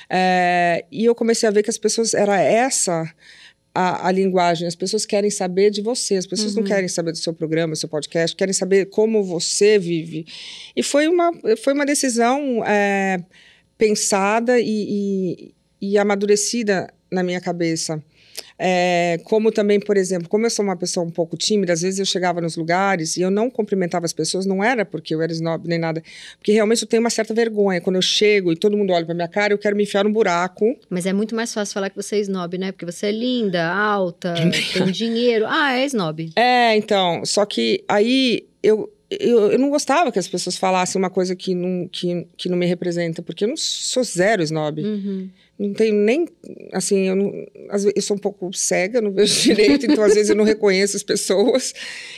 [0.08, 3.12] É, e eu comecei a ver que as pessoas era essa
[3.74, 4.68] a, a linguagem.
[4.68, 6.16] As pessoas querem saber de você.
[6.16, 6.60] As pessoas Uhum.
[6.60, 8.36] não querem saber do seu programa, do seu podcast.
[8.36, 10.26] Querem saber como você vive.
[10.76, 13.22] E foi uma foi uma decisão é,
[13.76, 18.02] pensada e, e, e amadurecida na minha cabeça.
[18.58, 21.98] É, como também, por exemplo, como eu sou uma pessoa um pouco tímida, às vezes
[21.98, 25.32] eu chegava nos lugares e eu não cumprimentava as pessoas, não era porque eu era
[25.32, 26.02] snob nem nada,
[26.38, 27.80] porque realmente eu tenho uma certa vergonha.
[27.80, 30.12] Quando eu chego e todo mundo olha pra minha cara, eu quero me enfiar num
[30.12, 30.76] buraco.
[30.88, 32.72] Mas é muito mais fácil falar que você é snob, né?
[32.72, 34.34] Porque você é linda, alta,
[34.72, 35.46] tem dinheiro.
[35.48, 36.30] Ah, é snob.
[36.36, 41.10] É, então, só que aí eu, eu, eu não gostava que as pessoas falassem uma
[41.10, 44.82] coisa que não, que, que não me representa, porque eu não sou zero snob.
[44.82, 45.28] Uhum.
[45.58, 46.26] Não tenho nem,
[46.72, 47.30] assim, eu, não,
[47.70, 50.96] vezes, eu sou um pouco cega, não vejo direito, então às vezes eu não reconheço
[50.96, 51.72] as pessoas,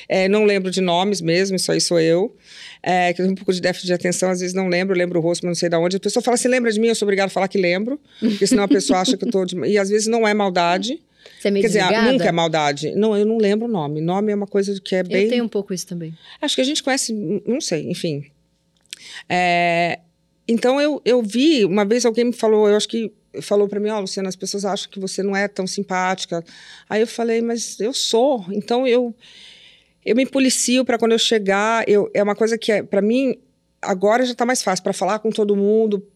[0.09, 2.35] é, não lembro de nomes mesmo, isso aí sou eu.
[2.83, 5.19] É, que eu tenho um pouco de déficit de atenção, às vezes não lembro, lembro
[5.19, 5.97] o rosto, mas não sei de onde.
[5.97, 6.89] A pessoa fala, você lembra de mim?
[6.89, 9.45] Eu sou obrigada a falar que lembro, porque senão a pessoa acha que eu tô...
[9.45, 9.57] De...
[9.67, 11.03] E às vezes não é maldade,
[11.39, 12.13] Você é meio quer dizer, desligada?
[12.13, 12.95] nunca é maldade.
[12.95, 14.01] Não, eu não lembro o nome.
[14.01, 15.25] Nome é uma coisa que é bem...
[15.25, 16.17] Eu tenho um pouco isso também.
[16.41, 17.13] Acho que a gente conhece,
[17.47, 18.25] não sei, enfim.
[19.29, 20.01] É,
[20.49, 23.13] então eu, eu vi, uma vez alguém me falou, eu acho que
[23.43, 26.45] falou para mim, ó, oh, Luciana, as pessoas acham que você não é tão simpática.
[26.89, 28.45] Aí eu falei, mas eu sou.
[28.51, 29.15] Então eu
[30.05, 33.37] eu me policio para quando eu chegar, eu, é uma coisa que é, para mim
[33.83, 36.07] agora já está mais fácil para falar com todo mundo,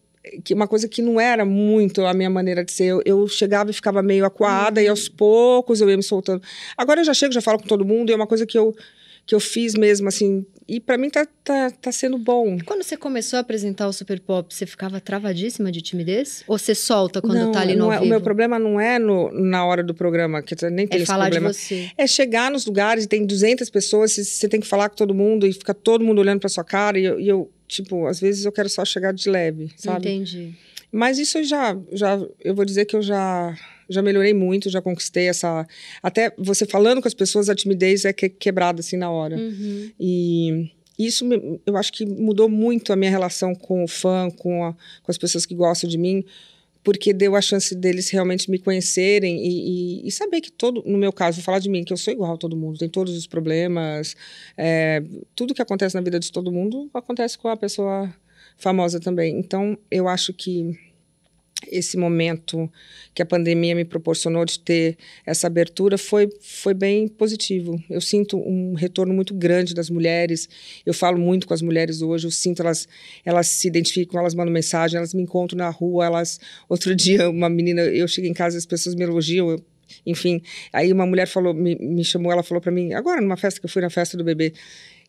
[0.43, 2.85] que uma coisa que não era muito a minha maneira de ser.
[2.85, 4.85] Eu, eu chegava e ficava meio acuada uhum.
[4.85, 6.41] e aos poucos eu ia me soltando.
[6.77, 8.75] Agora eu já chego, já falo com todo mundo e é uma coisa que eu
[9.25, 10.45] que eu fiz mesmo, assim.
[10.67, 12.57] E para mim tá, tá, tá sendo bom.
[12.65, 16.43] Quando você começou a apresentar o Super Pop, você ficava travadíssima de timidez?
[16.47, 18.05] Ou você solta quando não, tá ali no é, vivo?
[18.05, 21.05] O meu problema não é no, na hora do programa, que nem tem é esse
[21.05, 21.51] falar problema.
[21.51, 21.91] De você.
[21.97, 25.45] É chegar nos lugares e tem 200 pessoas, você tem que falar com todo mundo
[25.45, 26.97] e fica todo mundo olhando para sua cara.
[26.97, 30.09] E eu, e eu, tipo, às vezes eu quero só chegar de leve, sabe?
[30.09, 30.53] Entendi.
[30.91, 33.57] Mas isso eu já, já, eu vou dizer que eu já
[33.89, 35.67] já melhorei muito, já conquistei essa.
[36.01, 39.35] Até você falando com as pessoas, a timidez é que, quebrada assim na hora.
[39.35, 39.91] Uhum.
[39.99, 41.25] E isso
[41.65, 45.17] eu acho que mudou muito a minha relação com o fã, com, a, com as
[45.17, 46.23] pessoas que gostam de mim,
[46.83, 50.97] porque deu a chance deles realmente me conhecerem e, e, e, saber que todo, no
[50.97, 53.15] meu caso, vou falar de mim, que eu sou igual a todo mundo, tem todos
[53.15, 54.15] os problemas,
[54.57, 55.03] é,
[55.35, 58.13] tudo que acontece na vida de todo mundo acontece com a pessoa
[58.57, 59.37] famosa também.
[59.37, 60.77] Então, eu acho que
[61.67, 62.71] esse momento
[63.13, 67.81] que a pandemia me proporcionou de ter essa abertura foi, foi bem positivo.
[67.89, 70.47] Eu sinto um retorno muito grande das mulheres.
[70.85, 72.27] Eu falo muito com as mulheres hoje.
[72.27, 72.87] Eu sinto elas
[73.25, 76.05] elas se identificam, elas mandam mensagem, elas me encontram na rua.
[76.05, 79.49] Elas outro dia uma menina eu chego em casa as pessoas me elogiam.
[79.49, 79.63] Eu,
[80.05, 83.59] enfim, aí uma mulher falou me, me chamou, ela falou para mim agora numa festa
[83.59, 84.53] que eu fui na festa do bebê.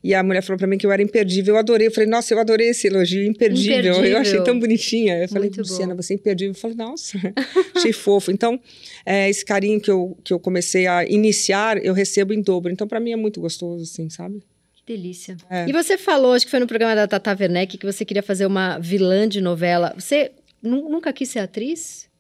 [0.03, 1.55] E a mulher falou para mim que eu era imperdível.
[1.55, 1.87] Eu adorei.
[1.87, 3.79] Eu falei, nossa, eu adorei esse elogio, imperdível.
[3.79, 4.05] imperdível.
[4.05, 5.19] Eu achei tão bonitinha.
[5.19, 6.53] Eu falei, Luciana, você é imperdível.
[6.53, 7.19] Eu falei, nossa,
[7.77, 8.33] achei fofo.
[8.33, 8.59] Então,
[9.07, 12.73] é, esse carinho que eu, que eu comecei a iniciar, eu recebo em dobro.
[12.73, 14.43] Então, para mim é muito gostoso, assim, sabe?
[14.75, 15.37] Que delícia.
[15.49, 15.69] É.
[15.69, 18.47] E você falou, acho que foi no programa da Tata Werneck, que você queria fazer
[18.47, 19.95] uma vilã de novela.
[19.97, 22.11] Você nunca quis ser atriz?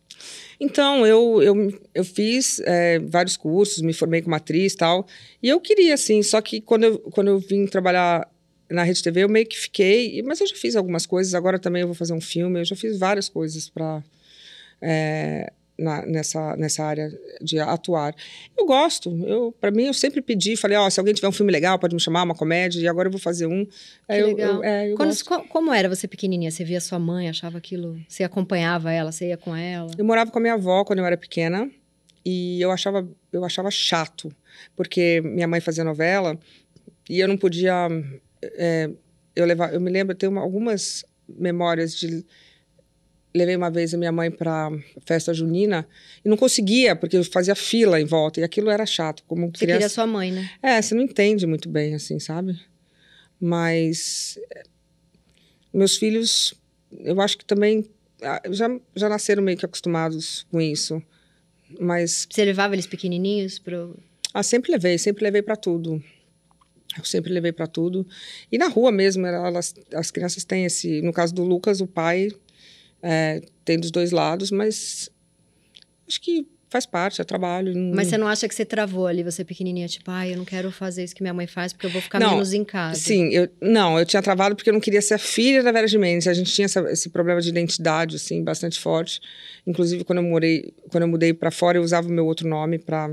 [0.62, 5.04] Então, eu, eu, eu fiz é, vários cursos, me formei como atriz e tal.
[5.42, 8.30] E eu queria, assim, só que quando eu, quando eu vim trabalhar
[8.70, 10.22] na Rede TV, eu meio que fiquei.
[10.22, 12.76] Mas eu já fiz algumas coisas, agora também eu vou fazer um filme, eu já
[12.76, 14.04] fiz várias coisas para.
[14.80, 18.14] É, na, nessa, nessa área de atuar.
[18.56, 21.32] Eu gosto, eu para mim eu sempre pedi, falei, ó, oh, se alguém tiver um
[21.32, 23.64] filme legal, pode me chamar, uma comédia, e agora eu vou fazer um.
[23.64, 23.72] Que
[24.08, 24.54] é, legal.
[24.56, 25.14] Eu, é, eu Quando,
[25.48, 26.50] como era você pequenininha?
[26.50, 29.90] Você via sua mãe, achava aquilo, você acompanhava ela, você ia com ela?
[29.96, 31.70] Eu morava com a minha avó quando eu era pequena,
[32.24, 34.32] e eu achava, eu achava chato,
[34.76, 36.38] porque minha mãe fazia novela,
[37.08, 37.88] e eu não podia...
[38.42, 38.90] É,
[39.34, 42.24] eu, levar, eu me lembro, eu tenho uma, algumas memórias de
[43.34, 44.70] levei uma vez a minha mãe para
[45.06, 45.86] festa junina
[46.24, 49.22] e não conseguia, porque eu fazia fila em volta e aquilo era chato.
[49.26, 49.78] Como você criança...
[49.78, 50.50] queria sua mãe, né?
[50.62, 52.58] É, você não entende muito bem, assim, sabe?
[53.40, 54.38] Mas
[55.72, 56.54] meus filhos,
[57.00, 57.88] eu acho que também
[58.50, 61.02] já, já nasceram meio que acostumados com isso.
[61.80, 62.26] Mas.
[62.30, 63.96] Você levava eles pequenininhos pro.
[64.34, 66.02] Ah, sempre levei, sempre levei para tudo.
[66.96, 68.06] Eu sempre levei para tudo.
[68.50, 71.00] E na rua mesmo, elas, as crianças têm esse.
[71.00, 72.30] No caso do Lucas, o pai
[73.02, 75.10] é, tem dos dois lados, mas
[76.06, 77.74] acho que faz parte, é trabalho.
[77.74, 77.94] Não...
[77.94, 80.44] Mas você não acha que você travou ali, você pequenininha, tipo, ai, ah, eu não
[80.44, 82.98] quero fazer isso que minha mãe faz porque eu vou ficar não, menos em casa?
[82.98, 85.86] Sim, eu, não, eu tinha travado porque eu não queria ser a filha da Vera
[85.86, 86.26] Gimenez.
[86.26, 89.20] A gente tinha essa, esse problema de identidade, assim, bastante forte.
[89.66, 92.78] Inclusive, quando eu, morei, quando eu mudei para fora, eu usava o meu outro nome
[92.78, 93.12] para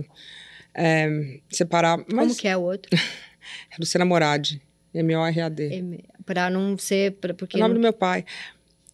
[0.74, 1.98] é, separar.
[1.98, 2.28] Mas...
[2.28, 2.90] Como que é o outro?
[2.96, 4.62] é Luciana Moradi,
[4.94, 6.06] M-O-R-A-D.
[6.26, 7.14] Para não ser...
[7.14, 7.82] Pra, porque o nome não...
[7.82, 8.24] do meu pai.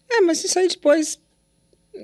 [0.09, 1.19] É, mas isso aí depois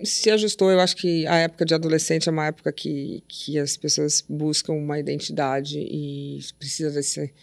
[0.04, 0.72] se ajustou.
[0.72, 4.74] Eu acho que a época de adolescente é uma época que, que as pessoas buscam
[4.74, 7.34] uma identidade e precisa desse,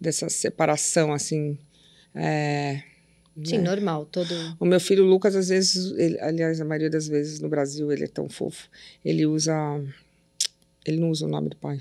[0.00, 1.58] dessa separação, assim.
[2.14, 2.82] É,
[3.44, 3.64] Sim, né?
[3.64, 4.34] normal, todo.
[4.58, 8.04] O meu filho Lucas, às vezes, ele, aliás, a maioria das vezes no Brasil, ele
[8.04, 8.68] é tão fofo.
[9.04, 9.54] Ele usa.
[10.86, 11.80] Ele não usa o nome do pai.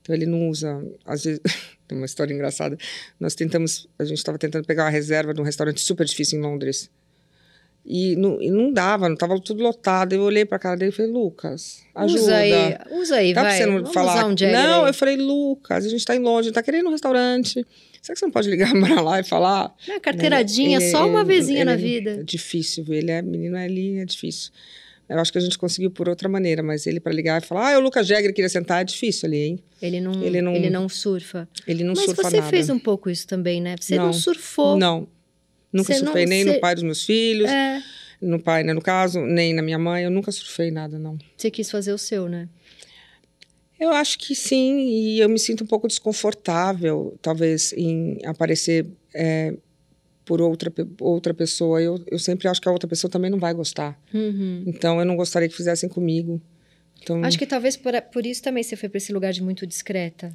[0.00, 0.82] Então, ele não usa.
[1.04, 1.40] Às vezes.
[1.86, 2.78] Tem uma história engraçada.
[3.20, 3.86] Nós tentamos.
[3.98, 6.90] A gente estava tentando pegar uma reserva de um restaurante super difícil em Londres.
[7.86, 10.14] E não, e não dava, não tava tudo lotado.
[10.14, 12.20] Eu olhei pra cara dele e falei, Lucas, ajuda.
[12.20, 12.52] Usa aí,
[12.92, 13.50] usa aí, Dá vai.
[13.50, 14.26] Pra você não Vamos falar.
[14.26, 17.64] Um não, eu falei, Lucas, a gente tá em Londres, tá querendo um restaurante.
[18.00, 19.74] Será que você não pode ligar para lá e falar?
[19.88, 22.10] É, carteiradinha, ele, só uma ele, vezinha ele, na vida.
[22.20, 24.50] É difícil, ele é menino ali, é difícil.
[25.06, 27.74] Eu acho que a gente conseguiu por outra maneira, mas ele para ligar e falar,
[27.74, 29.58] ah, o Lucas Jäger queria sentar, é difícil ali, hein?
[29.82, 31.46] Ele não, ele não, ele não surfa.
[31.66, 32.36] Ele não mas surfa nada.
[32.36, 33.76] Mas você fez um pouco isso também, né?
[33.78, 34.78] Você não, não surfou.
[34.78, 35.06] Não,
[35.74, 36.54] Nunca você surfei não, nem você...
[36.54, 37.82] no pai dos meus filhos, é.
[38.22, 40.04] no pai, né, no caso, nem na minha mãe.
[40.04, 41.18] Eu nunca surfei nada, não.
[41.36, 42.48] Você quis fazer o seu, né?
[43.78, 49.52] Eu acho que sim, e eu me sinto um pouco desconfortável, talvez, em aparecer é,
[50.24, 51.82] por outra, outra pessoa.
[51.82, 54.00] Eu, eu sempre acho que a outra pessoa também não vai gostar.
[54.14, 54.62] Uhum.
[54.64, 56.40] Então, eu não gostaria que fizessem comigo.
[57.04, 59.66] Então, Acho que talvez por, por isso também você foi para esse lugar de muito
[59.66, 60.32] discreta.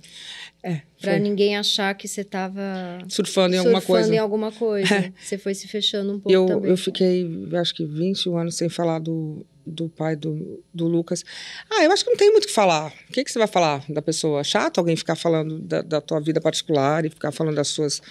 [0.64, 1.20] é, foi.
[1.20, 2.62] ninguém achar que você tava
[3.08, 4.16] surfando em alguma surfando coisa.
[4.16, 4.96] em alguma coisa.
[4.96, 5.14] É.
[5.20, 6.70] Você foi se fechando um pouco Eu, também.
[6.70, 11.24] eu fiquei, acho que 21 anos sem falar do, do pai do, do Lucas.
[11.70, 12.94] Ah, eu acho que não tem muito o que falar.
[13.10, 14.44] O que, que você vai falar da pessoa?
[14.44, 18.02] Chato alguém ficar falando da, da tua vida particular e ficar falando das suas.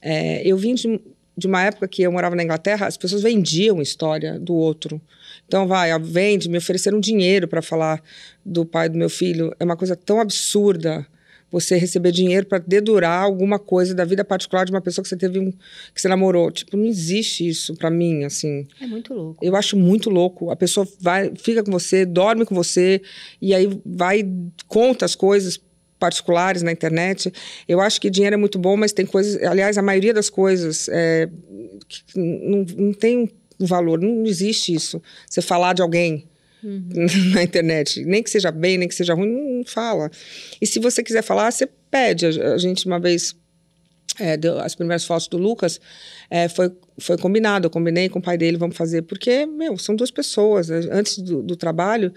[0.00, 1.00] É, eu vim de,
[1.36, 5.00] de uma época que eu morava na Inglaterra, as pessoas vendiam história do outro.
[5.46, 8.02] Então, vai, vende, me ofereceram dinheiro para falar
[8.44, 9.54] do pai do meu filho.
[9.60, 11.06] É uma coisa tão absurda
[11.50, 15.16] você receber dinheiro para dedurar alguma coisa da vida particular de uma pessoa que você
[15.16, 15.50] teve um,
[15.94, 16.50] que você namorou.
[16.50, 18.66] Tipo, não existe isso para mim, assim.
[18.80, 19.44] É muito louco.
[19.44, 20.50] Eu acho muito louco.
[20.50, 23.00] A pessoa vai, fica com você, dorme com você
[23.40, 24.28] e aí vai
[24.66, 25.60] conta as coisas
[25.98, 27.32] particulares na internet.
[27.66, 29.42] Eu acho que dinheiro é muito bom, mas tem coisas.
[29.42, 31.28] Aliás, a maioria das coisas é,
[32.14, 33.28] não, não tem um
[33.60, 34.00] valor.
[34.00, 35.00] Não existe isso.
[35.28, 36.28] Você falar de alguém
[37.32, 40.10] na internet, nem que seja bem, nem que seja ruim, não fala.
[40.60, 42.26] E se você quiser falar, você pede.
[42.26, 43.36] A, a gente uma vez
[44.18, 45.80] é, deu as primeiras fotos do Lucas,
[46.30, 47.66] é, foi, foi combinado.
[47.66, 50.68] Eu combinei com o pai dele, vamos fazer, porque, meu, são duas pessoas.
[50.68, 50.80] né?
[50.90, 52.12] Antes do, do trabalho,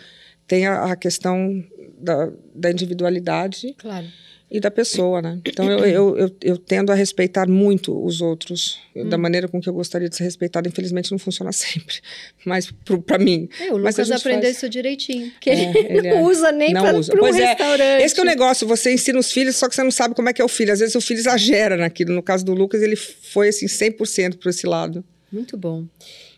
[0.47, 1.63] tem a, a questão
[1.99, 4.07] da, da individualidade Claro.
[4.51, 5.39] E da pessoa, né?
[5.45, 9.09] Então, eu, eu, eu, eu tendo a respeitar muito os outros, eu- Hum.
[9.09, 10.67] da maneira com que eu gostaria de ser respeitada.
[10.67, 11.95] Infelizmente, não funciona sempre,
[12.43, 12.71] mas
[13.05, 13.47] para mim.
[13.59, 14.57] É, o Lucas aprendeu faz.
[14.57, 15.29] isso direitinho.
[15.31, 18.03] Porque É, ele, ele é- não usa nem para um Pois é, restaurante.
[18.03, 20.29] Esse que é o negócio, você ensina os filhos, só que você não sabe como
[20.29, 20.73] é que é o filho.
[20.73, 22.13] Às vezes o filho exagera naquilo.
[22.13, 25.03] No caso do Lucas, ele foi assim 100% para esse lado.
[25.31, 25.85] Muito bom.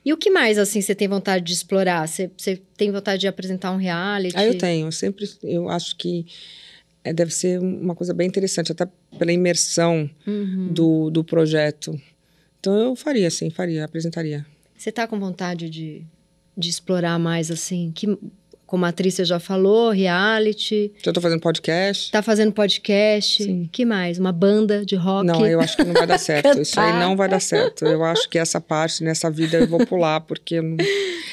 [0.04, 2.06] E o que mais, assim, você tem vontade de explorar?
[2.08, 4.36] Você, você tem vontade de apresentar um reality?
[4.36, 6.26] Aí eu tenho, eu sempre, eu acho que
[7.03, 8.87] é, deve ser uma coisa bem interessante, até
[9.17, 10.73] pela imersão Uhum.
[10.73, 11.99] do, do projeto.
[12.59, 14.45] Então eu faria, sim, faria, apresentaria.
[14.77, 16.03] Você tá com vontade de,
[16.57, 17.91] de explorar mais, assim?
[17.93, 18.07] Que,
[18.71, 20.93] como a atriz você já falou, reality.
[21.03, 22.10] Já estou fazendo podcast.
[22.10, 23.43] Tá fazendo podcast.
[23.43, 23.67] Sim.
[23.69, 24.17] que mais?
[24.17, 25.25] Uma banda de rock?
[25.25, 26.62] Não, eu acho que não vai dar certo.
[26.62, 27.84] Isso aí não vai dar certo.
[27.84, 30.77] Eu acho que essa parte, nessa vida, eu vou pular, porque eu não.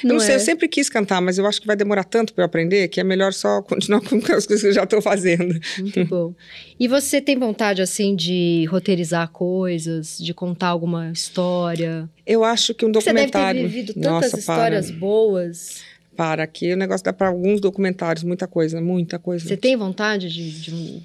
[0.03, 0.35] Não não sei, é?
[0.35, 3.01] eu sempre quis cantar, mas eu acho que vai demorar tanto para eu aprender que
[3.01, 5.61] é melhor só continuar com as coisas que eu já estou fazendo.
[5.79, 6.35] Muito bom.
[6.79, 12.09] E você tem vontade, assim, de roteirizar coisas, de contar alguma história?
[12.27, 13.63] Eu acho que um Você deve ter documentário.
[13.63, 15.87] vivido tantas Nossa, histórias para, boas.
[16.19, 19.47] Para que o negócio dá para alguns documentários, muita coisa, muita coisa.
[19.47, 21.03] Você tem vontade de, de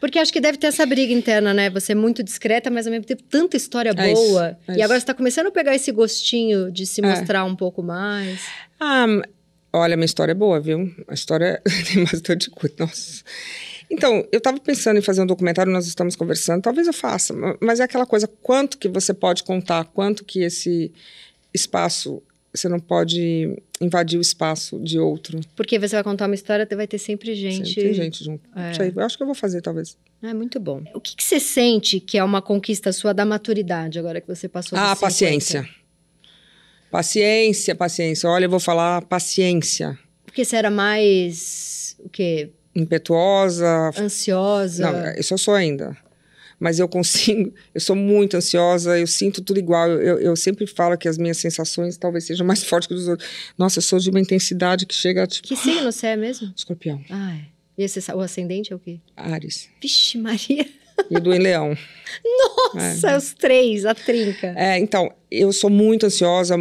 [0.00, 1.68] Porque acho que deve ter essa briga interna, né?
[1.70, 4.56] Você é muito discreta, mas ao mesmo tempo tanta história É isso, boa.
[4.68, 4.84] é e isso.
[4.84, 7.08] agora você tá começando a pegar esse gostinho de se É.
[7.08, 8.42] mostrar um pouco mais.
[8.78, 9.06] Ah,
[9.72, 10.94] olha, minha história é boa, viu?
[11.08, 11.60] A história
[11.92, 12.76] tem bastante coisa.
[12.78, 13.24] Nossa.
[13.90, 17.56] Então, eu estava pensando em fazer um documentário, nós estamos conversando, talvez eu faça, ma-
[17.60, 20.92] mas é aquela coisa, quanto que você pode contar, quanto que esse
[21.52, 22.22] espaço,
[22.54, 25.40] você não pode invadir o espaço de outro.
[25.56, 27.68] Porque você vai contar uma história, vai ter sempre gente.
[27.68, 28.48] Sempre tem gente junto.
[28.56, 28.72] É.
[28.74, 29.96] Sei, eu acho que eu vou fazer, talvez.
[30.22, 30.82] É muito bom.
[30.94, 34.48] O que, que você sente que é uma conquista sua da maturidade, agora que você
[34.48, 35.00] passou Ah, 50?
[35.00, 35.68] paciência.
[36.90, 38.28] Paciência, paciência.
[38.30, 39.98] Olha, eu vou falar paciência.
[40.24, 41.96] Porque você era mais.
[41.98, 42.50] O quê?
[42.74, 44.90] Impetuosa, Ansiosa.
[44.90, 45.96] Não, isso eu sou ainda.
[46.58, 49.88] Mas eu consigo, eu sou muito ansiosa, eu sinto tudo igual.
[49.90, 53.28] Eu, eu, sempre falo que as minhas sensações talvez sejam mais fortes que os outros.
[53.58, 55.48] Nossa, eu sou de uma intensidade que chega a tipo.
[55.48, 56.52] Que signo você é mesmo?
[56.56, 57.54] Escorpião, Ah, é.
[57.76, 59.00] E esse, o ascendente é o quê?
[59.16, 59.68] Ares.
[59.82, 60.64] Vixe, Maria.
[61.10, 61.76] E do em Leão.
[62.74, 64.54] Nossa, os três, a trinca.
[64.56, 66.56] É, então, eu sou muito ansiosa,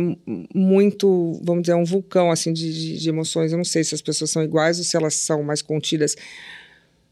[0.53, 3.51] muito, vamos dizer, um vulcão assim de, de emoções.
[3.51, 6.15] Eu não sei se as pessoas são iguais ou se elas são mais contidas.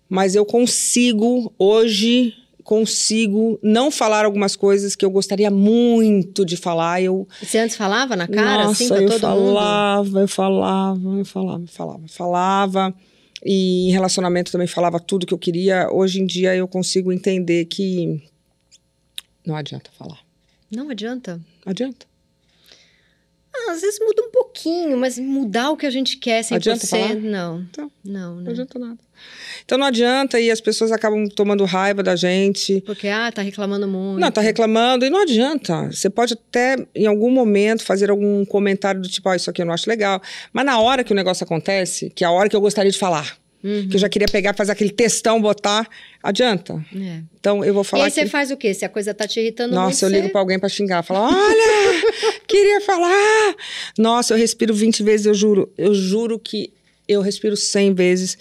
[0.09, 7.01] Mas eu consigo, hoje, consigo não falar algumas coisas que eu gostaria muito de falar.
[7.01, 9.53] Eu, Você antes falava na cara, Nossa, assim, pra eu todo mundo?
[9.53, 12.93] falava, eu falava, eu falava, eu falava, falava.
[13.43, 15.89] E em relacionamento também falava tudo que eu queria.
[15.91, 18.21] Hoje em dia eu consigo entender que
[19.45, 20.19] não adianta falar.
[20.69, 21.41] Não adianta.
[21.65, 22.05] Não adianta.
[23.67, 26.87] Ah, às vezes muda um pouquinho, mas mudar o que a gente quer 100%, Adianta
[26.87, 27.15] falar?
[27.15, 27.61] não.
[27.69, 28.51] Então, Não, não né?
[28.51, 28.97] adianta nada.
[29.63, 32.81] Então não adianta e as pessoas acabam tomando raiva da gente.
[32.81, 34.19] Porque, ah, tá reclamando muito.
[34.19, 35.91] Não, tá reclamando e não adianta.
[35.91, 39.65] Você pode até, em algum momento, fazer algum comentário do tipo, ah, isso aqui eu
[39.67, 40.19] não acho legal.
[40.51, 42.97] Mas na hora que o negócio acontece, que é a hora que eu gostaria de
[42.97, 43.87] falar, Uhum.
[43.89, 45.87] que eu já queria pegar, fazer aquele textão, botar,
[46.23, 46.83] adianta.
[46.95, 47.21] É.
[47.39, 48.29] Então eu vou E falar aí você que...
[48.29, 48.73] faz o quê?
[48.73, 50.15] Se a coisa tá te irritando muito, Nossa, eu você...
[50.15, 52.01] ligo pra alguém pra xingar, falar, olha,
[52.47, 53.55] queria falar.
[53.97, 55.71] Nossa, eu respiro 20 vezes, eu juro.
[55.77, 56.73] Eu juro que
[57.07, 58.37] eu respiro 100 vezes.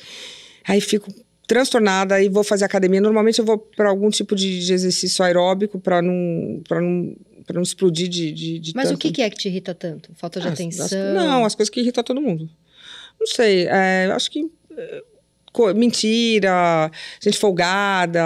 [0.67, 1.13] Aí fico
[1.47, 3.01] transtornada e vou fazer academia.
[3.01, 7.55] Normalmente eu vou para algum tipo de, de exercício aeróbico para não para não para
[7.57, 8.97] não explodir de, de, de Mas tanto.
[8.97, 10.13] o que, que é que te irrita tanto?
[10.15, 10.87] Falta de As- atenção?
[10.87, 12.49] as- não, as coisas que irritam todo mundo.
[13.19, 14.49] Não sei, é, eu acho que co-
[15.75, 16.91] mentira,
[17.21, 18.23] gente folgada,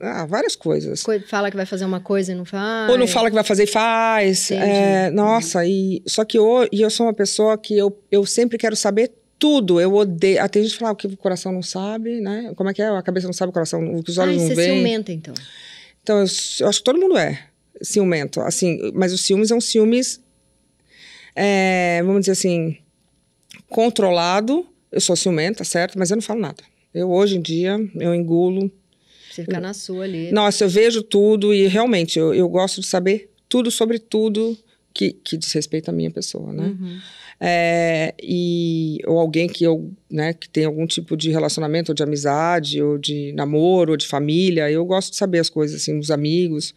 [0.00, 1.02] ah, várias coisas.
[1.02, 2.90] Co- Fala que vai fazer uma coisa e não faz.
[2.90, 4.50] Ou não fala que vai fazer e faz.
[4.50, 8.58] É, nossa, e só que eu, e eu sou uma pessoa que eu, eu sempre
[8.58, 9.80] quero saber tudo.
[9.80, 10.42] Eu odeio.
[10.42, 12.52] Até gente falar o que o coração não sabe, né?
[12.56, 12.88] Como é que é?
[12.88, 14.74] A cabeça não sabe, o coração, o que os olhos Ai, não você veem.
[14.76, 15.34] ciumenta, então.
[16.02, 16.26] Então, eu,
[16.60, 17.44] eu acho que todo mundo é
[17.82, 20.18] ciumento, assim, mas os ciúmes são ciúmes,
[21.34, 22.78] é, vamos dizer assim,
[23.68, 24.66] controlado.
[24.96, 25.98] Eu sou ciumenta, certo?
[25.98, 26.64] Mas eu não falo nada.
[26.94, 28.72] Eu, hoje em dia, eu engulo.
[29.30, 30.32] Você fica na sua ali.
[30.32, 34.56] Nossa, eu vejo tudo e realmente eu, eu gosto de saber tudo sobre tudo
[34.94, 36.68] que, que diz respeito à minha pessoa, né?
[36.68, 36.98] Uhum.
[37.38, 42.02] É, e, ou alguém que eu, né, que tem algum tipo de relacionamento, ou de
[42.02, 46.10] amizade, ou de namoro, ou de família, eu gosto de saber as coisas, assim, dos
[46.10, 46.74] amigos.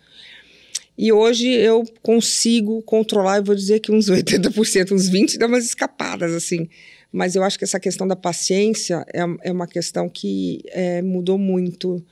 [0.97, 5.63] E hoje eu consigo controlar, eu vou dizer que uns 80%, uns 20% dá umas
[5.63, 6.67] escapadas, assim.
[7.11, 11.37] Mas eu acho que essa questão da paciência é, é uma questão que é, mudou
[11.37, 12.03] muito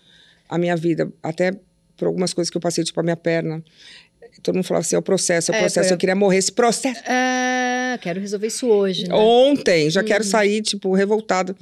[0.49, 1.51] a minha vida, até
[1.95, 3.63] por algumas coisas que eu passei, tipo a minha perna.
[4.43, 6.37] Todo mundo falava assim, é o processo, é o É, processo, foi- eu queria morrer,
[6.37, 9.13] esse processo Ah, quero resolver isso hoje, né?
[9.15, 11.55] Ontem, já quero sair, tipo, revoltada.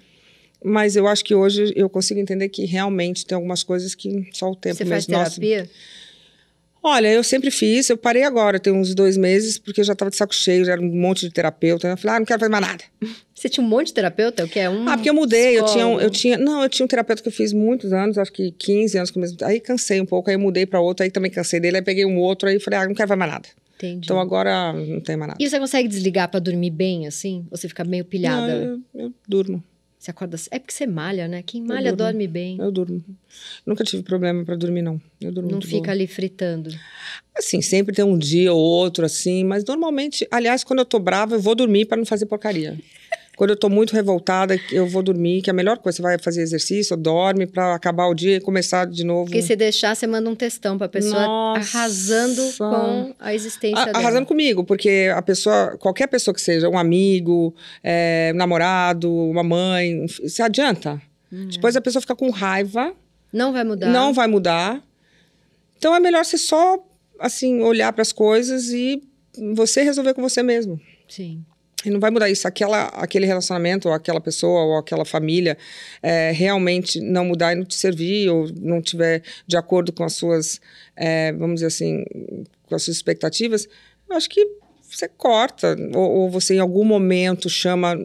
[0.63, 4.49] Mas eu acho que hoje eu consigo entender que realmente tem algumas coisas que só
[4.51, 5.21] o tempo Você faz mesmo.
[5.23, 5.39] Nossa.
[5.39, 5.69] terapia?
[6.81, 10.11] Olha, eu sempre fiz, eu parei agora, tem uns dois meses, porque eu já tava
[10.11, 11.87] de saco cheio, já era um monte de terapeuta.
[11.87, 12.83] Eu falei, ah, não quero fazer mais nada.
[13.45, 14.43] Você tinha um monte de terapeuta?
[14.43, 16.35] O que é um Ah, porque eu mudei, eu tinha, um- eu tinha.
[16.35, 19.37] Não, eu tinha um terapeuta que eu fiz muitos anos, acho que 15 anos mesmo.
[19.43, 22.05] Aí cansei um pouco, aí eu mudei pra outro, aí também cansei dele, aí peguei
[22.07, 23.47] um outro, aí falei, ah, não quero mais nada.
[23.75, 23.99] Entendi.
[24.05, 25.37] Então agora não tem mais nada.
[25.39, 27.45] E você consegue desligar pra dormir bem, assim?
[27.51, 28.47] Ou você fica meio pilhada?
[28.65, 29.63] Não, eu, eu durmo.
[29.99, 30.37] Você acorda...
[30.51, 31.43] É porque você malha, né?
[31.43, 32.57] Quem malha dorme bem.
[32.59, 33.03] Eu durmo.
[33.65, 35.01] Nunca tive problema pra dormir, não.
[35.19, 35.91] Eu durmo Não fica boa.
[35.91, 36.69] ali fritando.
[37.35, 41.35] Assim, sempre tem um dia ou outro, assim, mas normalmente, aliás, quando eu tô brava,
[41.35, 42.77] eu vou dormir para não fazer porcaria.
[43.37, 45.97] Quando eu tô muito revoltada, eu vou dormir, que é a melhor coisa.
[45.97, 49.25] Você vai fazer exercício, dorme para acabar o dia e começar de novo.
[49.25, 51.77] Porque se deixar, você manda um textão pra pessoa Nossa.
[51.77, 53.97] arrasando com a existência A- dela.
[53.99, 59.43] arrasando comigo, porque a pessoa, qualquer pessoa que seja, um amigo, é, um namorado, uma
[59.43, 61.01] mãe, se adianta.
[61.31, 62.93] Depois a pessoa fica com raiva,
[63.33, 63.87] Não vai mudar.
[63.89, 64.81] não vai mudar.
[65.77, 66.81] Então é melhor você só,
[67.19, 69.01] assim, olhar para as coisas e
[69.53, 70.79] você resolver com você mesmo.
[71.09, 71.43] Sim.
[71.85, 72.47] E não vai mudar isso.
[72.47, 75.57] Aquela, aquele relacionamento, ou aquela pessoa, ou aquela família
[76.01, 80.13] é, realmente não mudar e não te servir, ou não tiver de acordo com as
[80.13, 80.59] suas,
[80.95, 82.03] é, vamos dizer assim,
[82.67, 83.67] com as suas expectativas,
[84.09, 84.45] eu acho que
[84.81, 85.75] você corta.
[85.93, 87.97] Ou, ou você, em algum momento, chama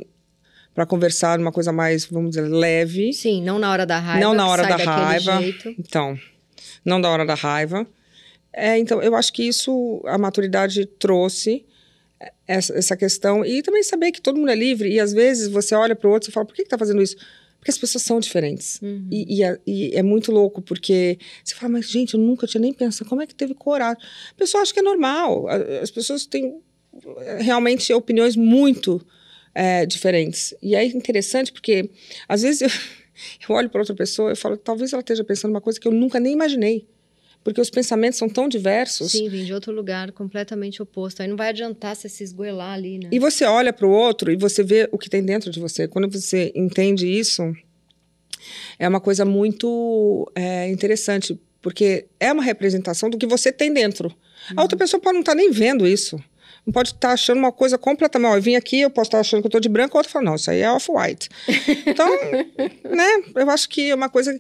[0.75, 3.13] para conversar numa coisa mais, vamos dizer, leve.
[3.13, 4.21] Sim, não na hora da raiva.
[4.21, 5.41] Não na hora da raiva.
[5.41, 5.75] jeito.
[5.79, 6.19] Então,
[6.85, 7.87] não da hora da raiva.
[8.53, 11.65] É, então, eu acho que isso a maturidade trouxe
[12.47, 13.45] essa, essa questão.
[13.45, 14.93] E também saber que todo mundo é livre.
[14.93, 17.03] E às vezes você olha para o outro e fala: por que, que tá fazendo
[17.03, 17.17] isso?
[17.59, 18.81] Porque as pessoas são diferentes.
[18.81, 19.07] Uhum.
[19.11, 22.61] E, e é, e é muito louco, porque você fala, mas gente, eu nunca tinha
[22.61, 24.03] nem pensado, como é que teve coragem?
[24.31, 25.47] A pessoa acha que é normal.
[25.83, 26.59] As pessoas têm
[27.19, 29.07] eh, realmente opiniões muito
[29.55, 30.55] eh, diferentes.
[30.63, 31.91] E é interessante porque,
[32.27, 32.69] às vezes, eu,
[33.47, 35.93] eu olho para outra pessoa e falo, talvez ela esteja pensando uma coisa que eu
[35.93, 36.89] nunca nem imaginei.
[37.43, 39.13] Porque os pensamentos são tão diversos.
[39.13, 41.23] Sim, vem de outro lugar completamente oposto.
[41.23, 43.09] Aí não vai adiantar você se esgoelar ali, né?
[43.11, 45.89] E você olha para o outro e você vê o que tem dentro de você.
[45.89, 47.43] Quando você entende isso,
[48.79, 54.15] é uma coisa muito é, interessante, porque é uma representação do que você tem dentro.
[54.57, 56.23] A outra pessoa pode não estar nem vendo isso.
[56.67, 58.33] Não pode estar achando uma coisa completamente.
[58.33, 60.13] Ó, eu vim aqui, eu posso estar achando que eu estou de branco, a outra
[60.13, 61.29] fala, não, isso aí é off-white.
[61.87, 62.09] Então,
[62.85, 64.39] né, eu acho que é uma coisa.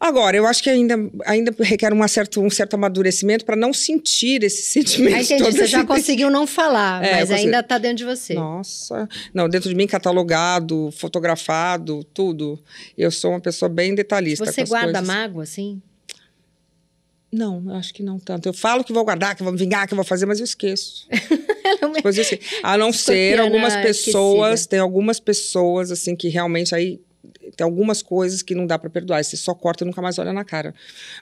[0.00, 0.94] Agora, eu acho que ainda,
[1.26, 5.16] ainda requer uma certa, um certo amadurecimento para não sentir esse sentimento.
[5.16, 8.34] Aí entendi, você já conseguiu não falar, É, mas ainda tá dentro de você.
[8.34, 9.08] Nossa.
[9.34, 12.58] Não, dentro de mim, catalogado, fotografado, tudo.
[12.96, 14.44] Eu sou uma pessoa bem detalhista.
[14.44, 15.06] Você guarda coisas.
[15.08, 15.82] mágoa, assim?
[17.30, 18.48] Não, eu acho que não tanto.
[18.48, 21.06] Eu falo que vou guardar, que vou me vingar, que vou fazer, mas eu esqueço.
[21.94, 22.42] Depois eu esqueço.
[22.62, 24.70] A não ser algumas pessoas, esquecida.
[24.70, 27.00] tem algumas pessoas, assim, que realmente aí.
[27.56, 29.22] Tem algumas coisas que não dá pra perdoar.
[29.22, 30.74] Você só corta e nunca mais olha na cara.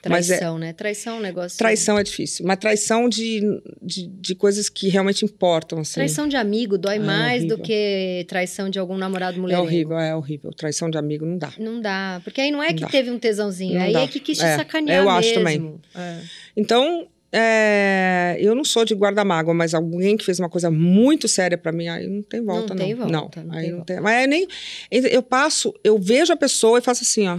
[0.07, 0.73] Mas é, Traição, né?
[0.73, 1.57] Traição é um negócio.
[1.57, 2.45] traição é difícil.
[2.45, 3.41] Mas traição de,
[3.81, 5.95] de, de coisas que realmente importam, assim.
[5.95, 7.65] Traição de amigo dói Ah, é mais do horrível.
[7.65, 9.55] que traição de algum namorado mulher.
[9.55, 10.51] É horrível, é horrível.
[10.51, 11.53] Traição de amigo não dá.
[11.57, 12.21] Não dá.
[12.23, 12.87] Porque aí não é Não que dá.
[12.89, 14.01] teve um tesãozinho, Não aí dá.
[14.01, 15.81] é que quis te É, sacanear eu acho mesmo.
[15.95, 16.19] É.
[16.55, 17.07] Então,
[17.39, 21.71] é, eu não sou de guarda-mágoa, mas alguém que fez uma coisa muito séria pra
[21.71, 22.83] mim, aí não tem volta, não.
[22.83, 23.93] tem volta, não aí tem não volta.
[23.93, 24.01] tem.
[24.01, 24.47] Mas eu nem.
[24.91, 27.37] Eu passo, eu vejo a pessoa e faço assim, ó.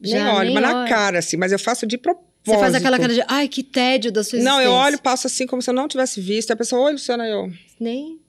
[0.00, 0.88] Nem Já olho, nem mas na olha.
[0.88, 2.26] cara, assim, mas eu faço de propósito.
[2.44, 4.66] Você faz aquela cara de, ai, que tédio da sua Não, existência.
[4.66, 6.52] eu olho, passo assim como se eu não tivesse visto.
[6.52, 7.50] A pessoa, oi, Luciana, eu.
[7.80, 8.20] Nem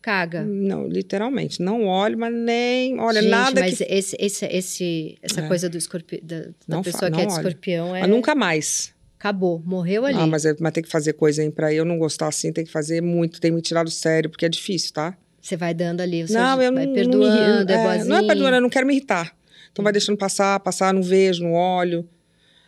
[0.00, 0.44] caga.
[0.44, 1.60] Não, literalmente.
[1.60, 3.00] Não olho, mas nem.
[3.00, 3.84] Olha, Gente, nada mas que.
[3.92, 5.48] esse, esse, esse, essa É.
[5.48, 7.40] coisa do escorpião, da, da Não pessoa que é não de olho.
[7.48, 8.00] escorpião é...
[8.02, 8.94] Mas nunca mais.
[9.18, 10.16] Acabou, morreu ali.
[10.16, 12.64] Ah, mas, é- mas tem que fazer coisa aí pra eu não gostar assim, tem
[12.64, 15.16] que fazer muito, tem que me tirar do sério, porque é difícil, tá?
[15.42, 16.92] Você vai dando ali, você não, eu vai não.
[16.92, 19.36] perdoando, não, é, é, não é perdoando, eu não quero me irritar.
[19.72, 22.08] Então vai deixando passar, passar, não vejo, não olho.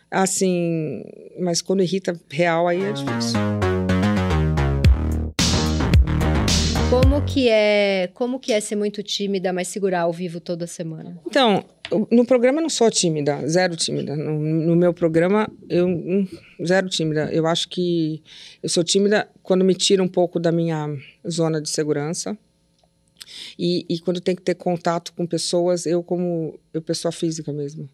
[0.09, 1.03] Assim,
[1.39, 3.39] mas quando irrita real, aí é difícil.
[6.89, 11.17] Como que é, como que é ser muito tímida, mas segurar ao vivo toda semana?
[11.25, 11.63] Então,
[12.11, 14.15] no programa não sou tímida, zero tímida.
[14.15, 16.27] No, no meu programa, eu hum,
[16.65, 17.29] zero tímida.
[17.31, 18.21] Eu acho que
[18.61, 20.87] eu sou tímida quando me tira um pouco da minha
[21.29, 22.37] zona de segurança.
[23.57, 27.89] E, e quando tem que ter contato com pessoas, eu como eu pessoa física mesmo.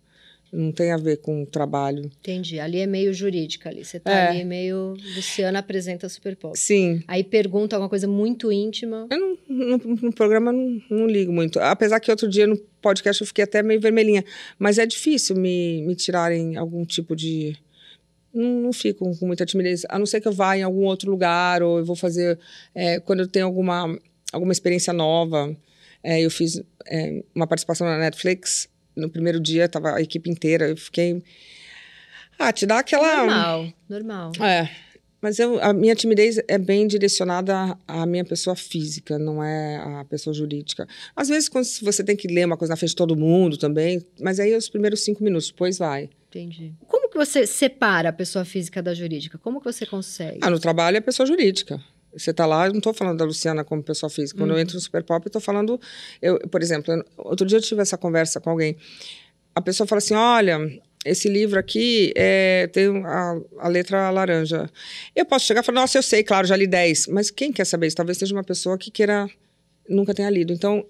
[0.52, 2.06] Não tem a ver com o trabalho.
[2.20, 2.60] Entendi.
[2.60, 3.84] Ali é meio jurídica ali.
[3.84, 4.28] Você tá É.
[4.30, 4.96] ali meio.
[5.16, 6.58] Luciana apresenta Super Pop.
[6.58, 7.04] Sim.
[7.08, 9.08] Aí pergunta alguma coisa muito íntima.
[9.12, 11.60] Eu não, no, no programa não, não ligo muito.
[11.60, 14.24] Apesar que outro dia no podcast eu fiquei até meio vermelhinha.
[14.58, 17.58] Mas é difícil me, me tirarem algum tipo de.
[18.34, 19.84] Não, não fico com muita timidez.
[19.90, 22.40] A não ser que eu vá em algum outro lugar ou eu vou fazer.
[22.74, 24.00] é, quando eu tenho alguma,
[24.32, 25.54] alguma experiência nova.
[26.04, 28.70] É, eu fiz é, uma participação na Netflix.
[28.98, 30.68] No primeiro dia estava a equipe inteira.
[30.68, 31.24] Eu fiquei.
[32.38, 33.18] Ah, te dá aquela.
[33.18, 34.32] Normal, normal.
[34.42, 34.70] É.
[35.20, 40.06] Mas eu, a minha timidez é bem direcionada à minha pessoa física, não é à
[40.06, 40.88] pessoa jurídica.
[41.16, 44.06] Às vezes, quando você tem que ler uma coisa na frente de todo mundo também,
[44.22, 46.10] mas aí é os primeiros cinco minutos, depois vai.
[46.30, 46.74] Entendi.
[46.88, 49.40] Como que você separa a pessoa física da jurídica?
[49.40, 50.40] Como que você consegue?
[50.42, 51.82] Ah, no trabalho é pessoa jurídica.
[52.16, 54.40] Você tá lá, eu não estou falando da Luciana como pessoa física.
[54.40, 55.80] Quando eu entro no Super Pop, eu estou falando.
[56.22, 58.76] Eu, por exemplo, eu- outro dia eu tive essa conversa com alguém.
[59.54, 60.58] A pessoa fala assim: olha,
[61.06, 64.70] esse livro aqui é, tem a, a letra laranja.
[65.16, 67.08] Eu posso chegar e falar: nossa, eu sei, claro, já li 10.
[67.08, 67.96] Mas quem quer saber isso?
[67.96, 69.30] Talvez seja uma pessoa que queira.
[69.88, 70.52] nunca tenha lido.
[70.54, 70.86] Então,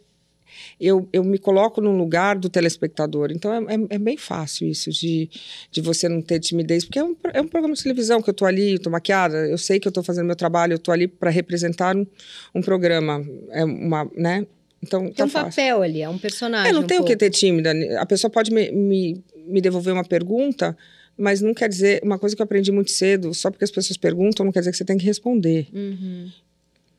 [0.80, 3.32] eu, eu me coloco no lugar do telespectador.
[3.32, 5.30] Então, é, é, é bem fácil isso de,
[5.72, 8.34] de você não ter timidez, porque é um, é um programa de televisão que eu
[8.34, 10.92] tô ali, eu tô maquiada, eu sei que eu tô fazendo meu trabalho, eu tô
[10.92, 12.06] ali para representar um,
[12.54, 14.46] um programa, é uma, né?
[14.82, 15.50] Então, Tem tá um fácil.
[15.50, 16.70] papel ali, é um personagem.
[16.70, 17.20] É, não um tem o que pouco.
[17.20, 17.72] ter tímida.
[18.00, 20.78] A pessoa pode me, me, me devolver uma pergunta,
[21.18, 22.00] mas não quer dizer.
[22.04, 24.72] Uma coisa que eu aprendi muito cedo, só porque as pessoas perguntam, não quer dizer
[24.72, 25.68] que você tem que responder.
[25.74, 26.30] Uhum.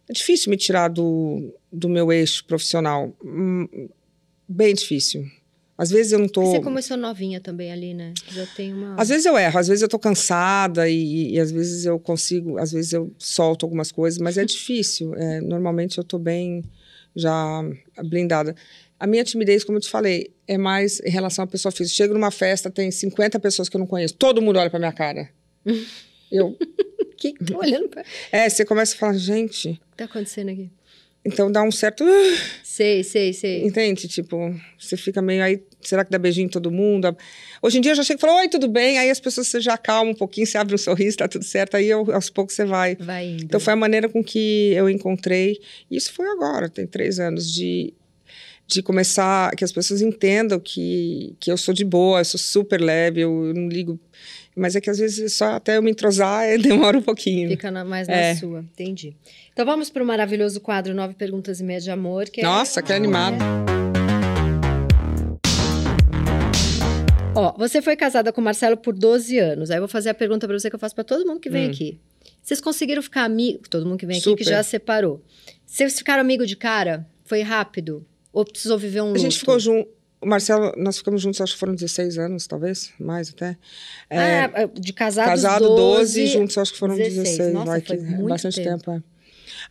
[0.09, 3.15] É difícil me tirar do, do meu eixo profissional.
[3.25, 3.89] Hum,
[4.49, 5.27] Bem difícil.
[5.77, 6.43] Às vezes eu não tô.
[6.43, 8.13] Você começou novinha também ali, né?
[8.31, 8.97] Já tem uma.
[9.01, 12.59] Às vezes eu erro, às vezes eu tô cansada e, e às vezes eu consigo,
[12.59, 15.15] às vezes eu solto algumas coisas, mas é difícil.
[15.15, 16.65] É, normalmente eu tô bem
[17.15, 17.63] já
[18.05, 18.57] blindada.
[18.99, 21.95] A minha timidez, como eu te falei, é mais em relação à pessoa física.
[21.97, 24.93] Chego numa festa, tem 50 pessoas que eu não conheço, todo mundo olha pra minha
[24.93, 25.29] cara.
[26.31, 26.59] Eu,
[27.17, 28.03] Que que tô olhando pra...
[28.03, 30.71] O que é, você começa a falar, gente, tá acontecendo aqui?
[31.29, 32.05] Então dá um certo,
[32.63, 33.65] Sei, sei, sei.
[33.65, 34.07] entende?
[34.09, 37.17] Tipo, você fica meio aí, será que dá beijinho em todo mundo?
[37.63, 38.99] Hoje em dia eu já chego e falo, oi, tudo bem?
[38.99, 41.77] Aí as pessoas você já acalma um pouquinho, você abre um sorriso, tá tudo certo,
[41.77, 42.97] aí eu- aos poucos você vai.
[42.97, 43.45] Vai indo.
[43.45, 45.59] Então foi a maneira com que eu encontrei.
[45.91, 47.95] Isso foi agora, tem três anos de
[48.71, 52.79] de começar que as pessoas entendam que, que eu sou de boa, eu sou super
[52.79, 53.99] leve, eu, eu não ligo.
[54.59, 57.49] Mas é que às vezes só até eu me entrosar demora um pouquinho.
[57.51, 58.35] Fica na- mais na É.
[58.35, 58.61] sua.
[58.61, 59.15] Entendi.
[59.53, 62.25] Então vamos para o maravilhoso quadro Nove Perguntas e Meia de Amor.
[62.29, 63.37] Que é- Nossa, que animado.
[67.35, 69.71] Ó, você foi casada com o Marcelo por 12 anos.
[69.71, 71.49] Aí eu vou fazer a pergunta para você que eu faço para todo mundo que
[71.49, 71.71] vem Hum.
[71.71, 72.01] aqui.
[72.43, 73.69] Vocês conseguiram ficar amigos?
[73.69, 74.43] Todo mundo que vem aqui Super.
[74.43, 75.23] que já separou.
[75.65, 77.07] Vocês ficaram amigo de cara?
[77.25, 78.05] Foi rápido?
[78.33, 79.19] Ou precisou viver um luto?
[79.19, 79.89] A gente ficou junto.
[80.21, 83.57] O Marcelo, nós ficamos juntos, acho que foram 16 anos, talvez, mais até.
[84.11, 85.77] É, Ah, de casados casado 12,
[86.23, 87.25] 12, juntos acho que foram 16.
[87.39, 87.55] 16.
[87.55, 88.79] Nossa, vai foi que- muito bastante tempo.
[88.85, 88.91] tempo.
[88.93, 89.03] é.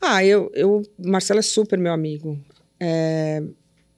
[0.01, 0.83] Ah, eu, eu.
[0.97, 2.39] Marcelo é super meu amigo.
[2.79, 3.41] É,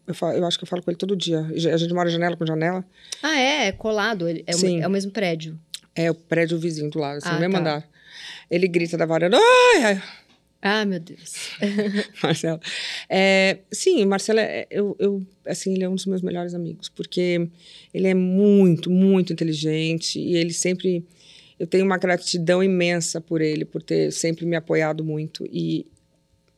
[0.07, 1.41] eu, falo- eu acho que eu falo com ele todo dia.
[1.71, 2.83] A gente mora janela com janela.
[3.21, 3.67] Ah, é?
[3.67, 4.27] É colado.
[4.27, 4.81] É, o, Sim.
[4.81, 5.59] é o mesmo prédio.
[5.95, 7.59] É o prédio vizinho do lado, assim, Ah, no mesmo tá.
[7.59, 7.89] andar.
[8.49, 10.03] Ele grita da varanda, ai, ai,
[10.62, 11.51] Ah, meu Deus.
[12.22, 12.60] Marcelo.
[13.10, 16.89] É, sim, o Marcelo, é, eu, eu, assim, ele é um dos meus melhores amigos,
[16.89, 17.47] porque
[17.93, 21.05] ele é muito, muito inteligente e ele sempre...
[21.57, 25.86] Eu tenho uma gratidão imensa por ele, por ter sempre me apoiado muito e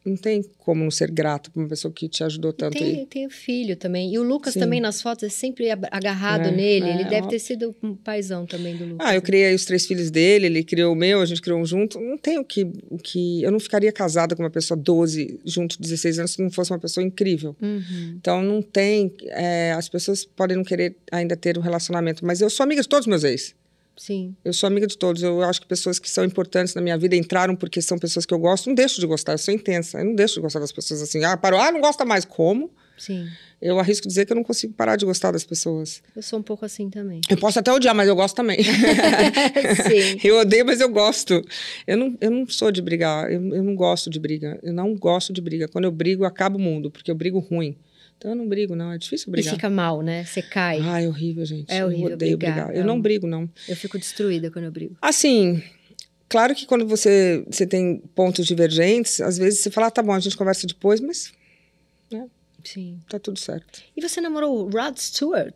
[0.05, 2.77] não tem como não ser grato por uma pessoa que te ajudou tanto.
[2.77, 4.11] Tem, E- tem o filho também.
[4.13, 4.59] E o Lucas Sim.
[4.61, 6.85] também nas fotos é sempre agarrado É, nele.
[6.87, 7.29] é, ele deve ó.
[7.29, 9.07] ter sido um paizão também do Lucas.
[9.07, 9.25] Ah, eu né?
[9.25, 11.99] criei os três filhos dele, ele criou o meu, a gente criou um junto.
[11.99, 13.43] Não tem o que, o que.
[13.43, 16.79] Eu não ficaria casada com uma pessoa 12, junto 16 anos, se não fosse uma
[16.79, 17.55] pessoa incrível.
[17.61, 18.15] Uhum.
[18.19, 19.13] Então não tem.
[19.27, 22.87] é, as pessoas podem não querer ainda ter um relacionamento, mas eu sou amiga de
[22.89, 23.53] todos os meus ex.
[24.01, 24.35] Sim.
[24.43, 25.21] Eu sou amiga de todos.
[25.21, 28.33] Eu acho que pessoas que são importantes na minha vida entraram porque são pessoas que
[28.33, 28.65] eu gosto.
[28.65, 29.99] Não deixo de gostar, eu sou intensa.
[29.99, 31.23] Eu não deixo de gostar das pessoas assim.
[31.23, 32.25] Ah, parou, ah, não gosta mais.
[32.25, 32.71] Como?
[32.97, 33.27] Sim.
[33.61, 36.01] Eu arrisco dizer que eu não consigo parar de gostar das pessoas.
[36.15, 37.21] Eu sou um pouco assim também.
[37.29, 38.57] Eu posso até odiar, mas eu gosto também.
[38.63, 40.17] Sim.
[40.27, 41.39] Eu odeio, mas eu gosto.
[41.85, 43.31] Eu não, eu não sou de brigar.
[43.31, 44.59] Eu, eu não gosto de briga.
[44.63, 45.67] Eu não gosto de briga.
[45.67, 47.77] Quando eu brigo, acaba o mundo, porque eu brigo ruim.
[48.21, 48.91] Então eu não brigo, não.
[48.91, 49.55] É difícil E brigar.
[49.55, 50.23] fica mal, né?
[50.25, 50.79] Você cai.
[50.79, 51.71] Ai, horrível, gente.
[51.73, 52.75] É horrível Eu odeio brigar, brigar.
[52.75, 53.49] é Eu não um- brigo, não.
[53.67, 54.95] Eu fico destruída quando eu brigo.
[55.01, 55.63] Assim,
[56.29, 60.13] claro que quando você, você tem pontos divergentes, às vezes você fala, ah, tá bom,
[60.13, 61.33] a gente conversa depois, mas
[62.63, 62.99] Sim.
[63.09, 63.81] tá tudo certo.
[63.97, 65.55] E você namorou o Rod Stewart?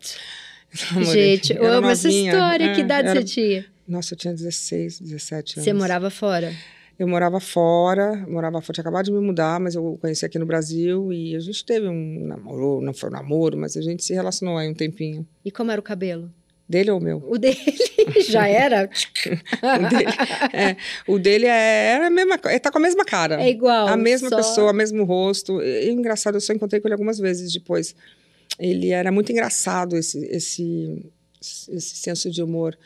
[0.92, 1.36] Namorei.
[1.36, 2.72] Gente, eu amo essa história.
[2.74, 3.66] que É, idade era- você tinha?
[3.86, 5.64] Nossa, eu tinha 16, 17 anos.
[5.64, 6.52] Você morava fora?
[6.98, 10.46] Eu morava fora, morava fora, tinha acabado de me mudar, mas eu conheci aqui no
[10.46, 14.14] Brasil e a gente teve um namoro, não foi um namoro, mas a gente se
[14.14, 15.26] relacionou aí um tempinho.
[15.44, 16.32] E como era o cabelo?
[16.68, 17.22] Dele ou meu?
[17.28, 17.58] O dele
[18.28, 18.88] já era?
[19.62, 20.10] O dele,
[20.52, 20.76] é,
[21.06, 23.42] o dele é, era a mesma, ele tá com a mesma cara.
[23.42, 23.86] É igual.
[23.88, 25.60] a mesma só- pessoa, o mesmo rosto.
[25.62, 27.94] E, engraçado, eu só encontrei com ele algumas vezes depois.
[28.58, 31.04] Ele era muito engraçado, esse, esse,
[31.40, 32.76] esse senso de humor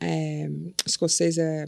[0.00, 0.48] é,
[0.86, 1.66] escocês é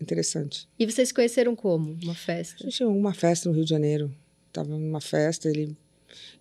[0.00, 0.68] interessante.
[0.78, 1.96] E vocês conheceram como?
[2.02, 2.56] Uma festa?
[2.60, 4.14] A gente tinha uma festa no Rio de Janeiro.
[4.52, 5.76] Tava numa festa, ele,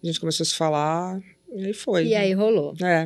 [0.01, 1.21] a gente começou a se falar,
[1.53, 2.07] e aí foi.
[2.07, 2.73] E aí rolou.
[2.81, 3.05] É,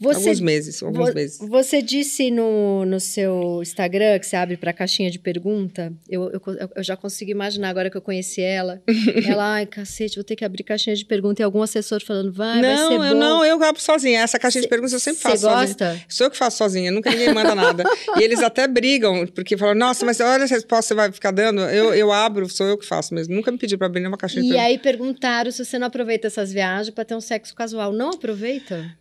[0.00, 1.38] Você, alguns meses, alguns vo- meses.
[1.38, 5.92] você disse no, no seu Instagram que você abre para caixinha de pergunta.
[6.08, 6.40] Eu, eu,
[6.76, 8.80] eu já consigo imaginar agora que eu conheci ela.
[9.28, 11.42] ela, ai, cacete, vou ter que abrir caixinha de pergunta.
[11.42, 13.04] E algum assessor falando, vai, vai ser não, bom.
[13.04, 14.20] eu não, eu abro sozinha.
[14.22, 15.60] Essa caixinha de perguntas eu sempre faço sozinha.
[15.66, 16.00] gosta?
[16.08, 17.84] Sou eu que faço sozinha, nunca ninguém manda nada.
[18.18, 21.30] e eles até brigam, porque falam, nossa, mas olha as respostas que você vai ficar
[21.30, 21.60] dando.
[21.62, 23.34] Eu, eu abro, sou eu que faço mesmo.
[23.34, 24.70] Nunca me pediram para abrir nenhuma caixinha de E perguntas.
[24.70, 27.92] aí perguntaram se você não aproveita essas viagens para ter um sexo casual.
[27.92, 28.98] Não aproveita?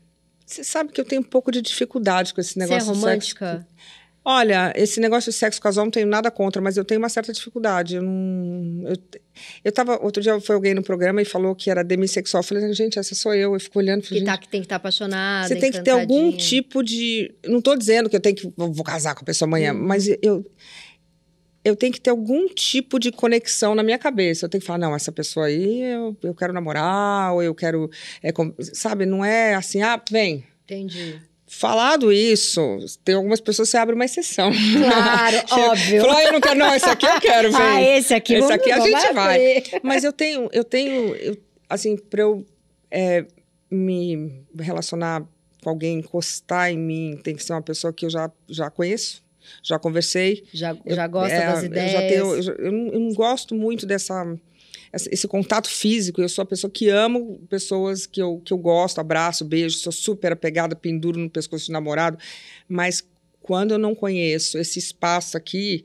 [0.49, 2.85] Você sabe que eu tenho um pouco de dificuldade com esse Você é negócio de
[2.99, 2.99] sexo.
[3.05, 3.67] romântica?
[4.25, 7.31] Olha, esse negócio de sexo casual não tenho nada contra, mas eu tenho uma certa
[7.31, 7.95] dificuldade.
[7.95, 8.83] Eu não.
[8.87, 8.95] Eu,
[9.63, 9.97] eu tava.
[10.03, 12.41] Outro dia foi alguém no programa e falou que era demissexual.
[12.41, 13.53] Eu falei, gente, essa sou eu.
[13.53, 15.81] Eu fico olhando e Que, falei, tá, que tem que estar apaixonada, Você tem que
[15.81, 17.33] ter algum tipo de.
[17.45, 18.51] Não estou dizendo que eu tenho que.
[18.57, 19.83] Vou casar com a pessoa amanhã, Uhum.
[19.87, 20.45] mas eu.
[21.63, 24.45] Eu tenho que ter algum tipo de conexão na minha cabeça.
[24.45, 27.89] Eu tenho que falar, não, essa pessoa aí eu, eu quero namorar, ou eu quero.
[28.23, 28.31] é,
[28.73, 30.45] sabe, não é assim, ah, vem.
[30.63, 31.19] Entendi.
[31.51, 32.61] Falado isso,
[33.03, 34.51] tem algumas pessoas que você abre uma exceção.
[34.51, 35.37] Claro,
[35.71, 36.01] óbvio.
[36.01, 37.59] Falou, ah, eu não quero, não, esse aqui eu quero, vem.
[37.59, 39.57] Ah, esse aqui Esse aqui a gente vai.
[39.57, 39.63] abrir.
[39.81, 41.35] Mas eu tenho, eu tenho, eu,
[41.67, 42.45] assim, para eu
[42.91, 43.25] é,
[43.69, 45.25] me relacionar
[45.63, 49.23] com alguém, encostar em mim, tem que ser uma pessoa que eu já, já conheço,
[49.63, 50.43] já conversei.
[50.53, 51.91] Já, Eu- já gosta é, das eu ideias.
[51.91, 54.37] já tenho- eu, eu não, eu não gosto muito dessa
[54.91, 56.19] essa- esse contato físico.
[56.21, 59.91] Eu sou a pessoa que amo pessoas que eu, que eu gosto, abraço, beijo, sou
[59.91, 62.17] super apegada, penduro no pescoço de namorado.
[62.67, 63.03] Mas
[63.41, 65.83] quando eu não conheço esse espaço aqui,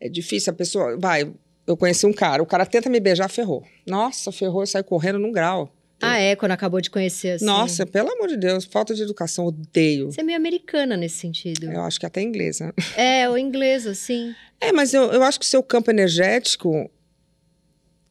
[0.00, 0.50] é difícil.
[0.52, 1.30] A pessoa vai.
[1.66, 3.62] Eu conheci um cara, o cara tenta me beijar, ferrou.
[3.86, 5.70] Nossa, ferrou, eu saio correndo num grau.
[6.00, 6.36] Ah, é?
[6.36, 7.44] Quando acabou de conhecer, assim.
[7.44, 10.12] Nossa, pelo amor de Deus, falta de educação, odeio.
[10.12, 11.70] Você é meio americana nesse sentido.
[11.70, 12.74] Eu acho que até inglesa.
[12.96, 14.34] É, o inglês, assim.
[14.60, 16.90] É, mas eu, eu acho que o seu campo energético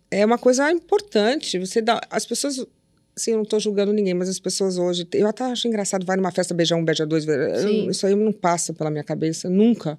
[0.10, 1.60] é uma coisa importante.
[1.60, 2.02] Você dá.
[2.10, 2.66] As pessoas.
[3.16, 5.08] Assim, eu não estou julgando ninguém, mas as pessoas hoje.
[5.14, 7.26] Eu até acho engraçado, vai numa festa beijar um, beija dois.
[7.28, 7.90] eu- Sim.
[7.90, 9.98] isso aí não passa pela minha cabeça, nunca.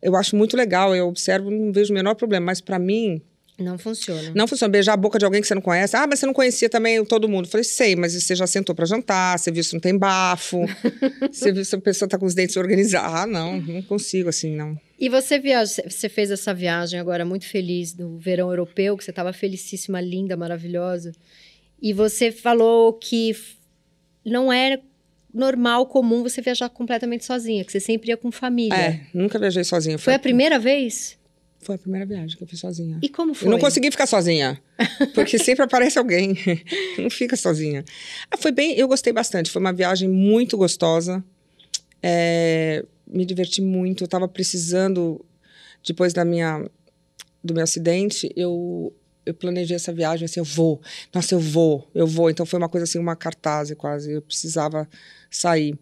[0.00, 3.20] Eu acho muito legal, eu observo, não vejo o menor problema, mas para mim,
[3.58, 4.32] Não funciona.
[4.34, 4.70] não funciona.
[4.70, 5.96] Beijar a boca de alguém que você não conhece.
[5.96, 7.46] Ah, mas você não conhecia também todo mundo.
[7.46, 10.66] Eu falei, sei, mas você já sentou para jantar, você viu se não tem bafo,
[11.32, 13.14] você viu se a pessoa tá com os dentes organizados.
[13.14, 14.78] Ah, não, não consigo assim, não.
[14.98, 19.10] E você viaja, você fez essa viagem agora muito feliz no verão europeu, que você
[19.10, 21.12] estava felicíssima, linda, maravilhosa.
[21.80, 23.34] E você falou que
[24.24, 24.80] não era
[25.32, 28.74] normal, comum você viajar completamente sozinha, que você sempre ia com família.
[28.74, 29.98] É, nunca viajei sozinha.
[29.98, 31.18] Foi a primeira vez?
[31.60, 32.98] Foi a primeira viagem que eu fiz sozinha.
[33.02, 33.48] E como foi?
[33.48, 34.60] Eu não consegui ficar sozinha,
[35.14, 36.36] porque sempre aparece alguém.
[36.98, 37.84] não fica sozinha.
[38.30, 39.50] Ah, foi bem, eu gostei bastante.
[39.50, 41.24] Foi uma viagem muito gostosa.
[42.02, 44.04] É, me diverti muito.
[44.04, 45.24] Eu estava precisando,
[45.84, 46.64] depois da minha,
[47.42, 48.94] do meu acidente, eu,
[49.24, 50.80] eu planejei essa viagem assim, eu vou.
[51.12, 52.30] Nossa, eu vou, eu vou.
[52.30, 54.12] Então foi uma coisa assim, uma cartaz quase.
[54.12, 54.88] Eu precisava
[55.30, 55.76] sair.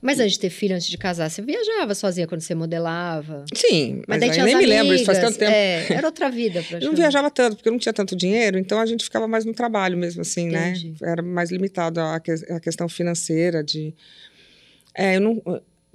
[0.00, 3.44] Mas antes de ter filho, antes de casar, você viajava sozinha quando você modelava?
[3.54, 5.52] Sim, mas, daí aí tinha nem as me lembro, isso faz amigas, tanto tempo.
[5.52, 6.86] É, era outra vida, Eu praticamente.
[6.86, 9.52] não viajava tanto, porque eu não tinha tanto dinheiro, então a gente ficava mais no
[9.52, 10.94] trabalho mesmo, assim, Entendi.
[11.00, 11.10] né?
[11.10, 13.94] Era mais limitado a, que- a questão financeira de...
[14.94, 15.42] É, eu não...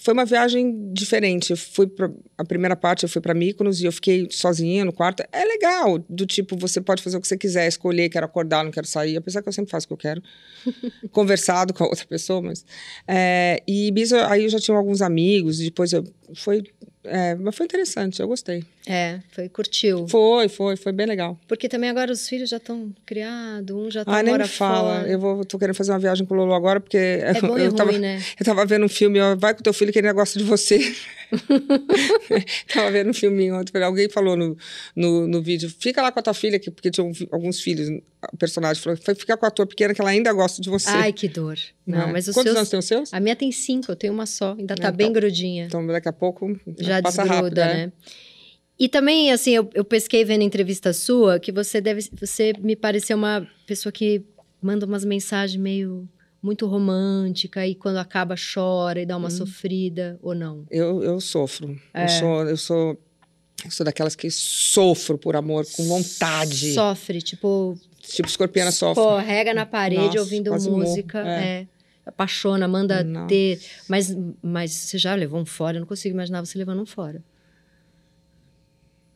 [0.03, 1.51] foi uma viagem diferente.
[1.51, 4.91] Eu fui pra, a primeira parte eu fui para Mykonos e eu fiquei sozinha no
[4.91, 5.23] quarto.
[5.31, 8.71] É legal, do tipo, você pode fazer o que você quiser, escolher, quero acordar, não
[8.71, 10.21] quero sair, apesar que eu sempre faço o que eu quero.
[11.09, 12.65] Conversado com a outra pessoa, mas...
[13.07, 16.03] É, e Ibiza, aí eu já tinha alguns amigos, depois eu...
[16.35, 16.61] Foi
[17.05, 18.63] é, mas foi interessante, eu gostei.
[18.87, 20.07] É, foi, curtiu.
[20.07, 21.37] Foi, foi, foi bem legal.
[21.47, 24.99] Porque também agora os filhos já estão criados, um já tá ah, nem me fala.
[24.99, 25.07] Fora.
[25.09, 26.97] Eu vou, tô querendo fazer uma viagem com o Lolo agora, porque...
[26.97, 28.21] É bom eu, e tava, ruim, né?
[28.39, 30.95] Eu tava vendo um filme, ó, vai com teu filho que ele gosta de você.
[32.73, 34.57] tava vendo um filminho ontem, alguém falou no,
[34.95, 37.89] no, no, vídeo, fica lá com a tua filha, porque tinha alguns filhos,
[38.31, 40.89] o personagem falou, foi ficar com a tua pequena que ela ainda gosta de você.
[40.89, 41.57] Ai, que dor.
[41.85, 42.11] Não, é.
[42.11, 42.57] mas os Quantos seus...
[42.57, 43.13] anos tem os seus?
[43.13, 45.65] A minha tem cinco, eu tenho uma só, ainda tá Então- bem grudinha.
[45.65, 47.85] Então daqui a pouco já passa desgruda, rápido, é.
[47.85, 47.91] né?
[48.79, 53.15] E também, assim, eu, eu pesquei vendo entrevista sua que você deve, você me pareceu
[53.15, 54.25] uma pessoa que
[54.61, 56.07] manda umas mensagens meio
[56.43, 59.19] muito romântica e quando acaba chora e dá Hum.
[59.19, 60.65] uma sofrida ou não.
[60.69, 61.79] Eu, eu sofro.
[61.93, 62.03] É.
[62.03, 63.01] Eu sou, eu sou,
[63.65, 66.73] eu sou daquelas que sofro por amor, com vontade.
[66.73, 69.01] Sofre, tipo, Tipo, escorpiana sofre.
[69.01, 71.61] escorrega na parede Nossa, ouvindo música, É.
[71.61, 71.67] é.
[72.05, 73.27] Apaixona, manda Nossa.
[73.27, 73.61] ter.
[73.87, 75.77] Mas, mas você já levou um fora?
[75.77, 77.23] Eu não consigo imaginar você levando um fora.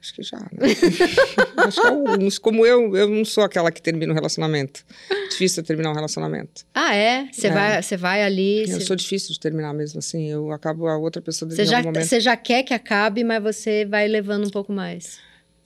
[0.07, 0.47] Acho que já, né?
[1.57, 2.37] Acho que alguns.
[2.39, 4.85] Como eu, eu não sou aquela que termina um relacionamento.
[5.29, 6.63] Difícil terminar um relacionamento.
[6.73, 7.27] Ah, é?
[7.31, 7.51] Você É.
[7.51, 8.61] vai, você vai ali.
[8.61, 10.29] Eu você- sou difícil de terminar mesmo, assim.
[10.31, 14.07] Eu acabo a outra pessoa Você já, você já quer que acabe, mas você vai
[14.07, 15.19] levando um pouco mais.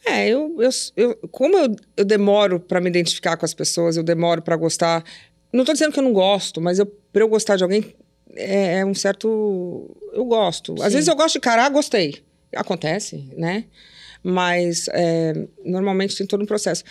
[0.03, 4.03] É, eu, eu, eu como eu, eu demoro para me identificar com as pessoas, eu
[4.03, 5.03] demoro para gostar.
[5.53, 7.93] Não tô dizendo que eu não gosto, mas eu, pra eu gostar de alguém,
[8.35, 9.95] é, é um certo.
[10.13, 10.73] Eu gosto.
[10.81, 10.93] Às Sim.
[10.95, 12.23] vezes eu gosto de cara, gostei.
[12.55, 13.65] Acontece, né?
[14.23, 15.33] Mas é,
[15.65, 16.83] normalmente tem todo um processo.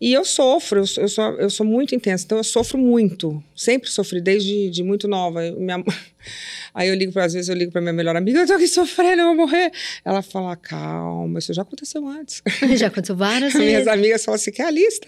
[0.00, 3.42] E eu sofro, eu, sou- eu sou, eu sou muito intensa, então eu sofro muito.
[3.56, 5.44] Sempre sofri, desde de muito nova.
[5.46, 5.82] Eu- minha-
[6.74, 8.66] Aí eu ligo, pra, às vezes eu ligo pra minha melhor amiga, eu tô aqui
[8.66, 9.70] sofrendo, eu vou morrer.
[10.04, 12.42] Ela fala, calma, isso já aconteceu antes.
[12.76, 13.86] Já aconteceu várias Minhas vezes.
[13.88, 15.06] amigas falam assim, quer a lista?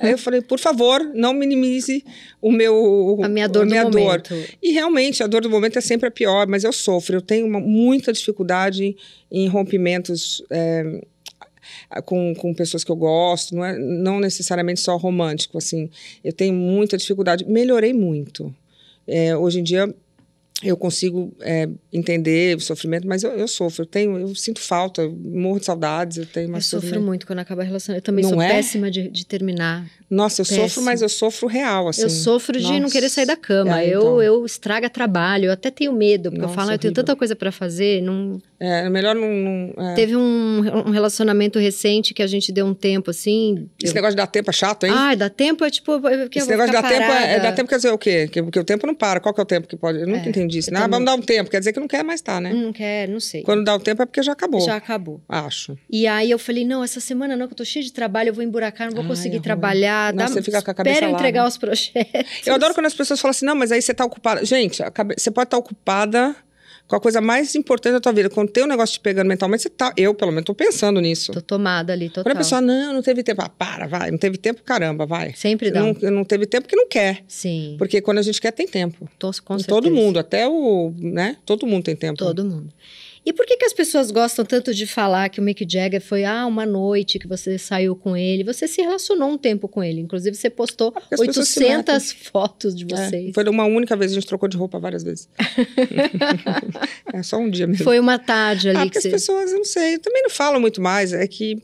[0.00, 2.04] Aí eu falei, por favor, não minimize
[2.42, 3.18] o meu...
[3.22, 4.34] A minha dor do minha momento.
[4.62, 7.16] E realmente, a dor do momento é sempre a pior, mas eu sofro.
[7.16, 8.94] Eu tenho uma- muita dificuldade
[9.32, 11.00] em rompimentos é,
[12.04, 15.90] com, com pessoas que eu gosto, não, é, não necessariamente só romântico, assim.
[16.22, 17.44] Eu tenho muita dificuldade.
[17.44, 18.54] Melhorei muito.
[19.06, 19.92] É, hoje em dia,
[20.62, 23.82] eu consigo é, entender o sofrimento, mas eu, eu sofro.
[23.82, 26.18] Eu, tenho, eu sinto falta, eu morro de saudades.
[26.18, 28.02] Eu tenho uma Eu sofro muito quando acaba relacionamento.
[28.02, 28.48] Eu também Não sou é?
[28.48, 29.86] péssima de, de terminar.
[30.10, 30.68] Nossa, eu Péssimo.
[30.68, 32.02] sofro, mas eu sofro real, assim.
[32.02, 32.92] eu sofro de não Nossa.
[32.92, 33.80] querer sair da cama.
[33.80, 34.22] É, eu, então.
[34.22, 35.46] eu estraga trabalho.
[35.46, 37.04] Eu até tenho medo, porque eu Nossa, falo, "Ah, eu tenho horrível.
[37.04, 38.02] tanta coisa pra fazer.
[38.02, 38.42] Não...
[38.58, 39.30] É, melhor não...
[39.30, 39.94] não é.
[39.94, 43.68] Teve um, um relacionamento recente que a gente deu um tempo assim.
[43.82, 44.92] Esse eu- negócio de dar tempo é chato, hein?
[44.94, 45.92] Ah, dá tempo é tipo.
[45.92, 48.26] eu- eu Esse negócio de dar tempo é, é dar tempo quer dizer o quê?
[48.28, 49.20] Que, porque o tempo não para.
[49.20, 50.00] Qual que é o tempo que pode?
[50.00, 50.70] Eu nunca É, entendi isso.
[50.70, 50.80] eu né?
[50.80, 51.50] Ah, vamos dar um tempo.
[51.50, 52.52] Quer dizer que não quer mais estar, né?
[52.52, 53.42] Não quer, não sei.
[53.42, 54.60] Quando dá o tempo é porque já acabou.
[54.60, 55.20] Já acabou.
[55.28, 55.76] Acho.
[55.88, 58.34] E aí eu falei, não, essa semana não, que eu tô cheia de trabalho, eu
[58.34, 60.12] vou emburacar, não vou Ai, conseguir é trabalhar.
[60.14, 61.48] Nossa, você fica com a cabeça Espera eu lá, entregar né?
[61.48, 62.46] os projetos.
[62.46, 64.44] Eu adoro quando as pessoas falam assim, não, mas aí você tá ocupada.
[64.44, 66.34] Gente, cabe- você pode estar ocupada
[66.90, 68.28] com a coisa mais importante da tua vida.
[68.28, 69.92] Quando tem um negócio te pegando mentalmente, você tá...
[69.96, 71.30] Eu, pelo menos, tô pensando nisso.
[71.30, 72.24] Tô tomada ali, total.
[72.24, 73.40] Quando a pessoa, não, não teve tempo.
[73.42, 74.10] Ah, para, vai.
[74.10, 75.32] Não teve tempo, caramba, vai.
[75.34, 75.80] Sempre dá.
[75.80, 77.22] Não, não teve tempo porque não quer.
[77.28, 79.08] Sim, Porque quando a gente quer, tem tempo.
[79.20, 79.68] tô, com certeza.
[79.68, 81.36] Todo mundo, até o, né?
[81.46, 82.18] Todo mundo tem tempo.
[82.18, 82.72] Todo mundo.
[83.24, 86.24] E por que, que as pessoas gostam tanto de falar que o Mick Jagger foi
[86.24, 88.42] ah, uma noite que você saiu com ele?
[88.44, 90.00] Você se relacionou um tempo com ele.
[90.00, 93.32] Inclusive, você postou porque as pessoas se 800 fotos de É, vocês.
[93.34, 95.28] foi uma única vez, a gente trocou de roupa várias vezes.
[97.12, 97.84] é só um dia mesmo.
[97.84, 99.10] Foi uma tarde ali ah, que as você...
[99.10, 101.12] pessoas, eu não sei, também não falam muito mais.
[101.12, 101.62] É que,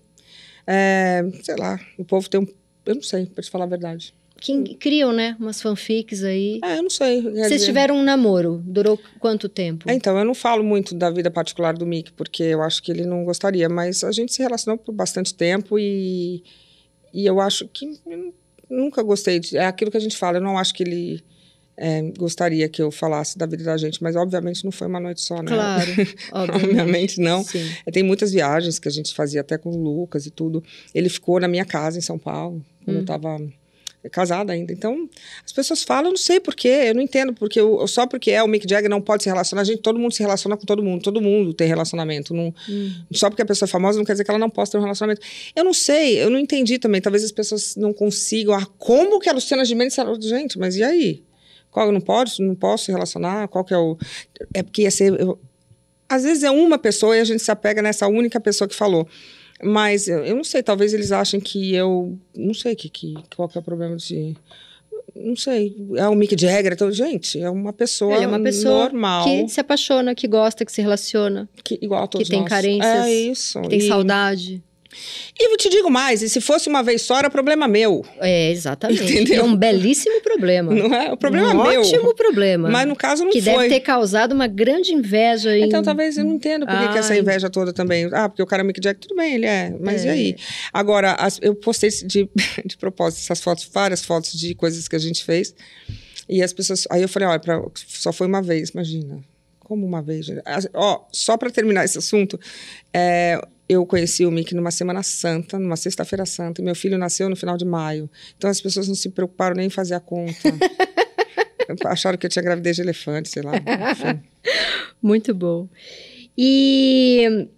[0.66, 2.46] é, sei lá, o povo tem um.
[2.84, 4.14] Eu não sei, pra te falar a verdade.
[4.40, 5.36] Que criam, né?
[5.40, 6.60] Umas fanfics aí.
[6.64, 7.22] É, eu não sei.
[7.22, 8.62] Vocês dizer- tiveram um namoro.
[8.66, 9.88] Durou quanto tempo?
[9.90, 12.92] É, então, eu não falo muito da vida particular do Mick, porque eu acho que
[12.92, 16.42] ele não gostaria, mas a gente se relacionou por bastante tempo e,
[17.12, 18.34] e eu acho que eu
[18.70, 19.40] nunca gostei.
[19.40, 21.22] De, é aquilo que a gente fala, eu não acho que ele
[21.78, 25.20] é, gostaria que eu falasse da vida da gente, mas obviamente não foi uma noite
[25.22, 25.48] só, né?
[25.48, 25.90] Claro,
[26.32, 26.64] obviamente.
[26.70, 27.42] Obviamente não.
[27.42, 27.68] Sim.
[27.92, 30.62] Tem muitas viagens que a gente fazia até com o Lucas e tudo.
[30.94, 33.02] Ele ficou na minha casa em São Paulo, quando eu Hum.
[33.02, 33.38] estava
[34.10, 34.72] casada ainda.
[34.72, 35.08] Então,
[35.44, 38.42] as pessoas falam, eu não sei porquê, eu não entendo, porque eu, só porque é
[38.42, 40.82] o Mick Jagger não pode se relacionar, a gente, todo mundo se relaciona com todo
[40.82, 42.32] mundo, todo mundo tem relacionamento.
[42.34, 42.92] Não, Hum.
[43.12, 44.82] Só porque a pessoa é famosa não quer dizer que ela não possa ter um
[44.82, 45.20] relacionamento.
[45.54, 47.00] Eu não sei, eu não entendi também.
[47.00, 48.54] Talvez as pessoas não consigam.
[48.54, 49.96] Ah, como que a Luciana Gimenez...
[50.20, 51.22] Gente, mas e aí?
[51.70, 53.48] Qual, eu não posso, não posso se relacionar?
[53.48, 53.96] Qual que é o...
[54.54, 55.18] É porque ia ser...
[55.20, 55.38] eu-
[56.08, 59.06] Às vezes é uma pessoa e a gente se apega nessa única pessoa que falou.
[59.62, 62.18] Mas eu, eu não sei, talvez eles achem que eu...
[62.36, 64.36] Não sei que, que, qual que é o problema de...
[65.14, 68.84] não sei, é o Mick Jagger, então, gente, é uma pessoa, Ele é uma pessoa
[68.84, 69.24] normal.
[69.24, 72.50] que se apaixona, que gosta, que se relaciona, que, igual a todos que tem nós.
[72.50, 73.60] carências, É isso.
[73.62, 74.62] que tem e, saudade.
[75.38, 78.04] E eu te digo mais, e se fosse uma vez só, era problema meu.
[78.20, 79.02] É, exatamente.
[79.02, 79.40] Entendeu?
[79.40, 80.72] É um belíssimo problema.
[80.74, 81.12] Não é?
[81.12, 81.80] O problema um é meu.
[81.82, 82.70] ótimo problema.
[82.70, 83.52] Mas no caso não que foi.
[83.52, 85.56] deve ter causado uma grande inveja.
[85.56, 85.64] Em...
[85.64, 88.08] Então, talvez eu não entendo por que, que essa inveja toda também.
[88.12, 89.74] Ah, porque o cara é Mick Jagger, tudo bem, ele é.
[89.78, 90.10] Mas e É.
[90.12, 90.36] aí?
[90.72, 92.28] Agora, as- eu postei de,
[92.64, 95.54] de propósito essas fotos, várias fotos de coisas que a gente fez.
[96.28, 96.86] E as pessoas.
[96.90, 99.18] Aí eu falei, olha, pra- só foi uma vez, imagina.
[99.60, 100.26] Como uma vez?
[100.74, 102.38] Ó, só para terminar esse assunto,
[102.94, 107.28] é, eu conheci o Mick numa Semana Santa, numa Sexta-feira Santa, e meu filho nasceu
[107.28, 108.08] no final de maio.
[108.36, 110.32] Então as pessoas não se preocuparam nem em fazer a conta.
[111.86, 113.52] Acharam que eu tinha gravidez de elefante, sei lá.
[113.56, 114.22] Enfim.
[115.02, 115.68] Muito bom.
[116.38, 117.48] E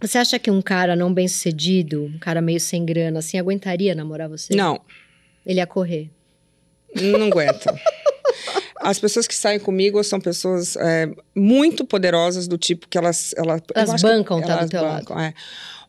[0.00, 3.94] você acha que um cara não bem sucedido, um cara meio sem grana, assim, aguentaria
[3.94, 4.54] namorar você?
[4.54, 4.80] Não,
[5.44, 6.10] Ele ia correr.
[6.94, 7.74] Não aguenta.
[8.84, 13.34] As pessoas que saem comigo são pessoas é, muito poderosas, do tipo que elas.
[13.36, 15.34] Elas, eu Elas acho que bancam tá do elas teu bancam, é.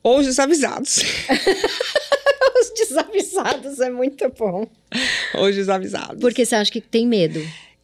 [0.02, 1.02] Ou os desavisados.
[2.58, 4.66] Os desavisados é muito bom.
[5.34, 6.22] Ou os desavisados.
[6.22, 7.40] Porque você acha que tem medo?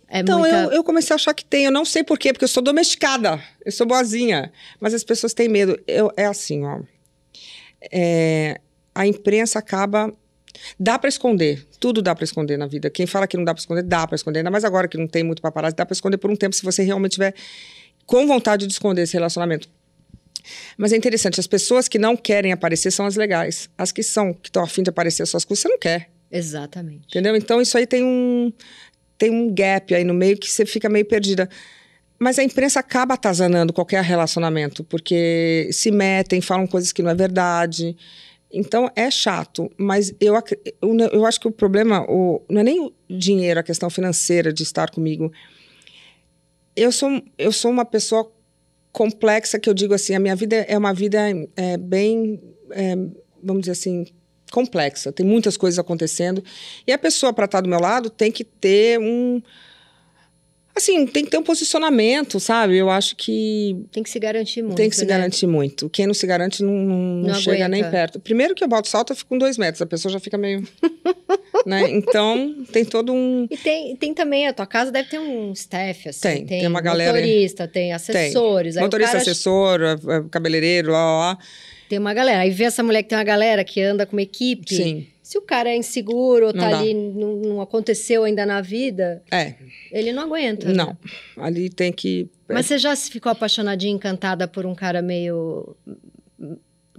[0.07, 0.55] É então, muita...
[0.55, 1.66] eu, eu comecei a achar que tem.
[1.66, 3.41] Eu não sei por quê, porque eu sou domesticada.
[3.66, 4.51] Eu sou boazinha.
[4.80, 5.80] Mas as pessoas têm medo.
[5.86, 6.80] Eu, é assim, ó.
[7.91, 8.59] É,
[8.95, 10.14] a imprensa acaba.
[10.80, 11.66] Dá para esconder.
[11.80, 12.89] Tudo dá para esconder na vida.
[12.89, 14.39] Quem fala que não dá para esconder, dá para esconder.
[14.39, 16.64] Ainda mais agora que não tem muito paparazzi, dá para esconder por um tempo se
[16.64, 17.34] você realmente tiver
[18.06, 19.70] com vontade de esconder esse relacionamento.
[20.78, 23.70] Mas é interessante, as pessoas que não querem aparecer são as legais.
[23.78, 26.10] As que são, que estão afim de aparecer as suas coisas, você não quer.
[26.32, 27.06] Exatamente.
[27.10, 27.36] Entendeu?
[27.36, 28.52] Então isso aí tem um
[29.18, 31.47] tem um gap aí no meio que você fica meio perdida.
[32.18, 37.16] Mas a imprensa acaba atazanando qualquer relacionamento, porque se metem, falam coisas que não é
[37.16, 37.95] verdade.
[38.54, 40.34] Então é chato, mas eu,
[41.12, 44.64] eu, acho que o problema o, não é nem o dinheiro, a questão financeira de
[44.64, 45.32] estar comigo.
[46.76, 48.32] Eu sou, eu sou uma pessoa
[48.91, 51.20] complexa, que eu digo assim, a minha vida é uma vida
[51.56, 52.41] é, bem,
[52.72, 52.95] é,
[53.41, 54.06] vamos dizer assim,
[54.52, 55.12] complexa.
[55.12, 56.43] Tem muitas coisas acontecendo.
[56.86, 59.41] E a pessoa, para estar do meu lado, tem que ter um.
[60.76, 62.78] Assim, tem que ter um posicionamento, sabe?
[62.78, 64.76] Eu acho que Tem que se garantir muito.
[64.78, 65.07] tem que se né?
[65.09, 65.89] garantir muito.
[65.89, 66.95] Quem não se garante não, não,
[67.28, 68.19] não chega nem perto.
[68.19, 69.82] Primeiro que eu boto salto, eu fico com dois metros.
[69.82, 70.65] A pessoa já fica meio.
[71.65, 71.89] né?
[71.89, 73.47] Então, tem todo um.
[73.51, 76.19] E tem, tem também, a tua casa deve ter um staff, assim.
[76.22, 78.78] Tem, tem uma galera- Motorista, tem assessores.
[78.78, 79.80] o Motorista, cara assessor,
[80.30, 81.38] cabeleireiro, lá, lá, lá.
[81.89, 82.39] Tem uma galera.
[82.39, 84.74] Aí vê essa mulher que tem uma galera que anda com uma equipe.
[84.74, 85.07] Sim.
[85.32, 86.79] Se o cara é inseguro ou Não tá dá.
[86.79, 89.55] ali, não, não aconteceu ainda na vida, É,
[89.89, 90.67] ele não aguenta.
[90.67, 90.73] né?
[90.73, 90.97] não.
[91.38, 92.29] Ali tem que.
[92.49, 95.73] Mas você já se ficou apaixonadinha, encantada por um cara meio.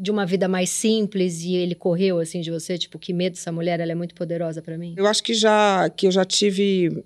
[0.00, 2.78] de uma vida mais simples e ele correu assim de você?
[2.78, 4.94] Tipo, que medo dessa mulher, ela é muito poderosa pra mim?
[4.96, 7.04] Eu acho que já que eu já tive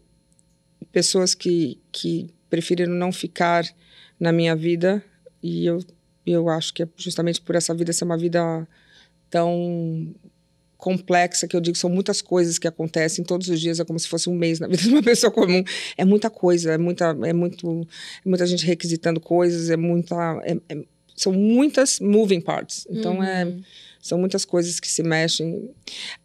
[0.93, 3.65] pessoas que, que preferiram não ficar
[4.21, 5.03] na minha vida
[5.43, 5.79] e eu,
[6.25, 8.65] eu acho que é justamente por essa vida ser uma vida
[9.29, 10.15] tão
[10.77, 14.07] complexa que eu digo são muitas coisas que acontecem todos os dias é como se
[14.09, 15.63] fosse um mês na vida de uma pessoa comum
[15.97, 17.87] é muita coisa é muita é muito
[18.25, 20.15] é muita gente requisitando coisas é muita
[20.45, 23.63] é- é- são muitas moving parts então é Uhum.
[24.03, 25.69] são muitas coisas que se mexem.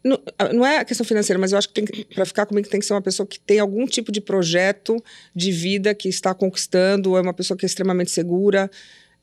[0.04, 0.16] Não,
[0.54, 1.82] não é a questão financeira, mas eu acho que
[2.14, 5.02] para ficar comigo tem que ser uma pessoa que tem algum tipo de projeto
[5.34, 8.70] de vida que está conquistando, é uma pessoa que é extremamente segura.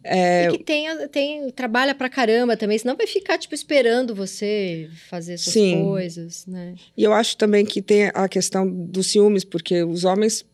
[0.04, 4.90] É, E que tem, tem, trabalha pra caramba também, senão vai ficar, tipo, esperando você
[5.10, 5.84] fazer suas Sim.
[5.84, 6.76] coisas, né?
[6.96, 10.46] E eu acho também que tem a questão dos ciúmes, porque os homens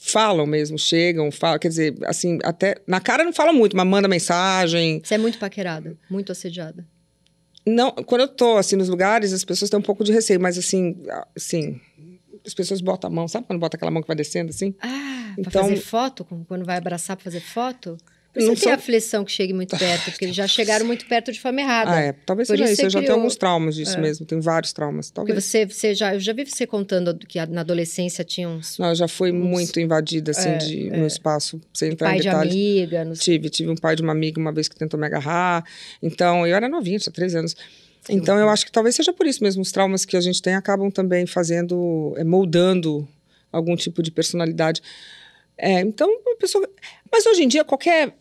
[0.00, 4.08] falam mesmo, chegam, falam, quer dizer, assim, até na cara não falam muito, mas manda
[4.08, 5.02] mensagem.
[5.04, 6.86] Você é muito paquerada, muito assediada.
[7.66, 10.56] Não, quando eu tô assim nos lugares, as pessoas têm um pouco de receio, mas
[10.56, 10.96] assim,
[11.36, 11.78] assim,
[12.46, 14.74] as pessoas botam a mão, sabe quando bota aquela mão que vai descendo assim?
[14.80, 16.24] Ah, pra Então- fazer foto?
[16.46, 17.98] Quando vai abraçar pra fazer foto?
[18.38, 21.04] Por isso Não tem sou- aflição que chegue muito perto, porque eles já chegaram muito
[21.06, 21.90] perto de forma errada.
[21.90, 22.12] Ah, é.
[22.12, 24.00] Talvez Por seja isso Eu já tenho alguns traumas disso É.
[24.00, 24.24] mesmo.
[24.24, 25.10] Tenho vários traumas.
[25.10, 25.44] Porque Talvez.
[25.44, 28.94] você, você já, eu já vi você contando que na adolescência tinha uns Não, eu
[28.94, 32.26] já fui Uns- muito invadida, assim, É, de, no espaço, sem entrar pai em de
[32.28, 32.52] detalhes.
[32.54, 35.64] amiga, nos Tive, tive um pai de uma amiga uma vez que tentou me agarrar.
[36.00, 37.56] Então, eu era novinha, tinha 13 anos.
[38.08, 39.60] Então, eu acho que talvez seja por isso mesmo.
[39.62, 43.06] Os traumas que a gente tem acabam também fazendo, é, moldando
[43.50, 44.80] algum tipo de personalidade.
[45.56, 46.68] É, então, a pessoa.
[47.10, 48.14] Mas hoje em dia, qualquer,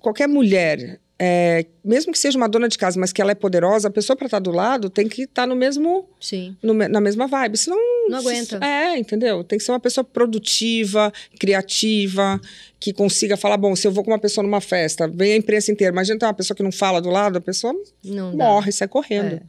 [0.00, 3.88] qualquer mulher, é, mesmo que seja uma dona de casa, mas que ela é poderosa,
[3.88, 6.56] a pessoa para estar do lado tem que estar no mesmo Sim.
[6.62, 7.58] no na mesma vibe.
[7.58, 7.76] Senão.
[8.08, 8.58] Não aguenta.
[8.64, 9.44] É, entendeu?
[9.44, 12.40] Tem que ser uma pessoa produtiva, criativa,
[12.78, 15.70] que consiga falar: bom, se eu vou com uma pessoa numa festa, vem a imprensa
[15.70, 15.92] inteira.
[15.92, 17.74] Imagina ter uma pessoa que não fala do lado, a pessoa
[18.04, 18.44] Não dá.
[18.44, 19.34] morre, sai correndo.
[19.34, 19.42] É.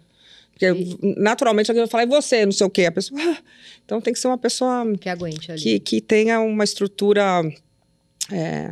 [0.51, 2.85] Porque naturalmente alguém vai falar, e você, não sei o quê.
[2.85, 3.19] A pessoa.
[3.23, 3.37] "Ah."
[3.85, 5.59] Então tem que ser uma pessoa Que aguente ali.
[5.61, 7.41] que, que tenha uma estrutura
[8.31, 8.71] é,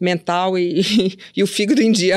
[0.00, 0.82] mental e,
[1.36, 2.16] e o fígado em dia.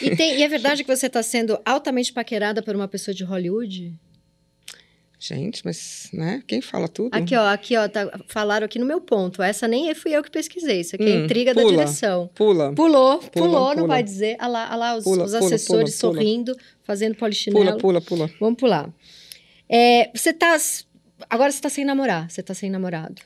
[0.00, 3.24] E, tem- e é verdade que você está sendo altamente paquerada por uma pessoa de
[3.24, 3.92] Hollywood?
[5.18, 6.42] Gente, mas, né?
[6.46, 7.08] Quem fala tudo?
[7.14, 9.42] Aqui, ó, aqui, ó, tá- falaram aqui no meu ponto.
[9.42, 10.80] Essa nem fui eu que pesquisei.
[10.80, 11.72] Isso aqui é Hum, intriga da pula.
[11.72, 12.30] direção.
[12.34, 12.72] Pula.
[12.74, 13.86] Pulou, pulou, não pula.
[13.88, 14.36] vai dizer.
[14.38, 16.54] Olha lá, olha lá os, Pula, os assessores sorrindo,
[16.84, 17.64] fazendo polichinelo.
[17.64, 18.30] Pula, pula, pula.
[18.38, 18.92] Vamos pular.
[19.70, 20.54] É, você tá.
[21.30, 23.22] Agora você tá sem namorar, você tá sem namorado.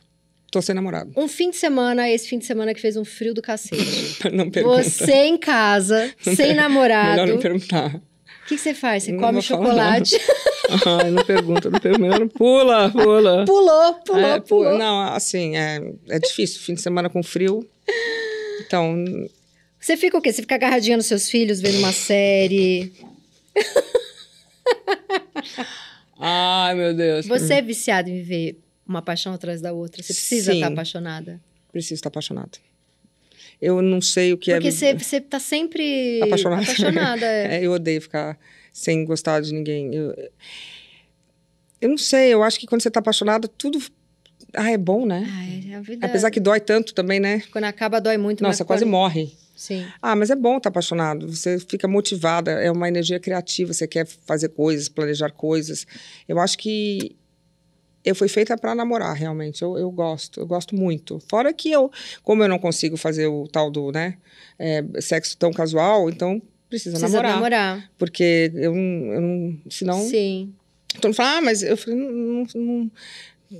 [0.50, 1.12] Tô sem namorado.
[1.16, 4.18] Um fim de semana, esse fim de semana que fez um frio do cacete.
[4.32, 4.82] Não pergunta.
[4.82, 7.26] Você em casa, sem Melhor namorado.
[7.26, 7.92] não O perguntar.
[8.48, 9.04] que, que você faz?
[9.04, 10.18] Você Não come chocolate.
[10.86, 12.02] Ai, não pergunta, não pergunta.
[12.02, 13.44] Melhor não- Pula, pula.
[13.44, 14.78] Pulou, pulou, É, pulou.
[14.78, 16.60] Não, assim, é, é difícil.
[16.60, 17.68] Fim de semana com frio.
[18.66, 19.04] Então,
[19.80, 20.32] Você fica o quê?
[20.32, 22.92] Você fica agarradinha nos seus filhos, vendo uma série.
[26.18, 27.26] ai, meu Deus.
[27.26, 28.58] Você é viciado em viver
[28.90, 30.02] uma paixão atrás da outra.
[30.02, 30.58] Você precisa Sim.
[30.58, 31.40] estar apaixonada.
[31.72, 32.58] Preciso estar apaixonado.
[33.62, 34.70] Eu não sei o que Porque é.
[34.70, 36.62] você, você tá sempre Apaixonada.
[36.62, 37.26] apaixonada.
[37.26, 37.56] é.
[37.60, 38.38] É, eu odeio ficar
[38.72, 39.94] sem gostar de ninguém.
[39.94, 40.14] Eu,
[41.80, 43.80] eu não sei, eu acho que quando você tá apaixonado, tudo.
[44.54, 45.24] Ah, é bom, né?
[45.30, 46.04] Ai, a vida.
[46.06, 47.42] Apesar que dói tanto também, né?
[47.52, 48.42] Quando acaba, dói muito.
[48.42, 49.32] mas Nossa, quase quando- morre.
[49.54, 49.86] Sim.
[50.00, 51.28] Ah, mas é bom estar apaixonado.
[51.28, 55.86] Você fica motivada, é uma energia criativa, você quer fazer coisas, planejar coisas.
[56.26, 57.14] Eu acho que
[58.04, 59.62] eu fui feita para namorar, realmente.
[59.62, 61.20] Eu, eu gosto, eu gosto muito.
[61.28, 61.90] Fora que eu,
[62.22, 64.16] como eu não consigo fazer o tal do, né,
[64.58, 67.34] é, sexo tão casual, então precisa, Precisa namorar.
[67.34, 67.90] namorar.
[67.98, 69.58] Porque eu, não- eu não.
[69.70, 70.02] Senão.
[70.08, 70.54] Sim.
[71.02, 72.90] Mundo fala, ah, mas eu falei, não, não,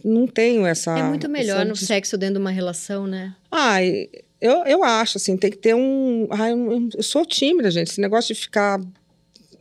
[0.04, 0.98] não, tenho essa.
[0.98, 3.34] é muito melhor no sexo dentro de uma relação, né?
[3.50, 4.08] Ai,
[4.40, 6.26] eu, eu acho, assim, tem que ter um.
[6.30, 7.88] Ai, eu, eu sou tímida, gente.
[7.90, 8.80] Esse negócio de ficar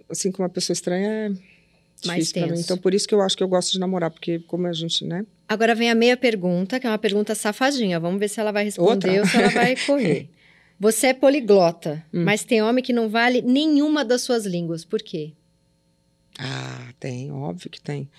[0.09, 1.48] assim com uma pessoa estranha é
[2.07, 2.41] Mais mim.
[2.47, 2.61] tenso.
[2.61, 5.03] Então, por isso que eu acho que eu gosto de namorar, porque como a gente,
[5.05, 5.25] né?
[5.47, 7.99] Agora vem a meia pergunta, que é uma pergunta safadinha.
[7.99, 9.19] Vamos ver se ela vai responder Outra?
[9.21, 10.29] ou se ela vai correr.
[10.79, 12.23] Você é poliglota, Hum.
[12.23, 14.85] mas tem homem que não vale nenhuma das suas línguas.
[14.85, 15.33] Por quê?
[16.39, 18.09] Ah, tem, óbvio que tem.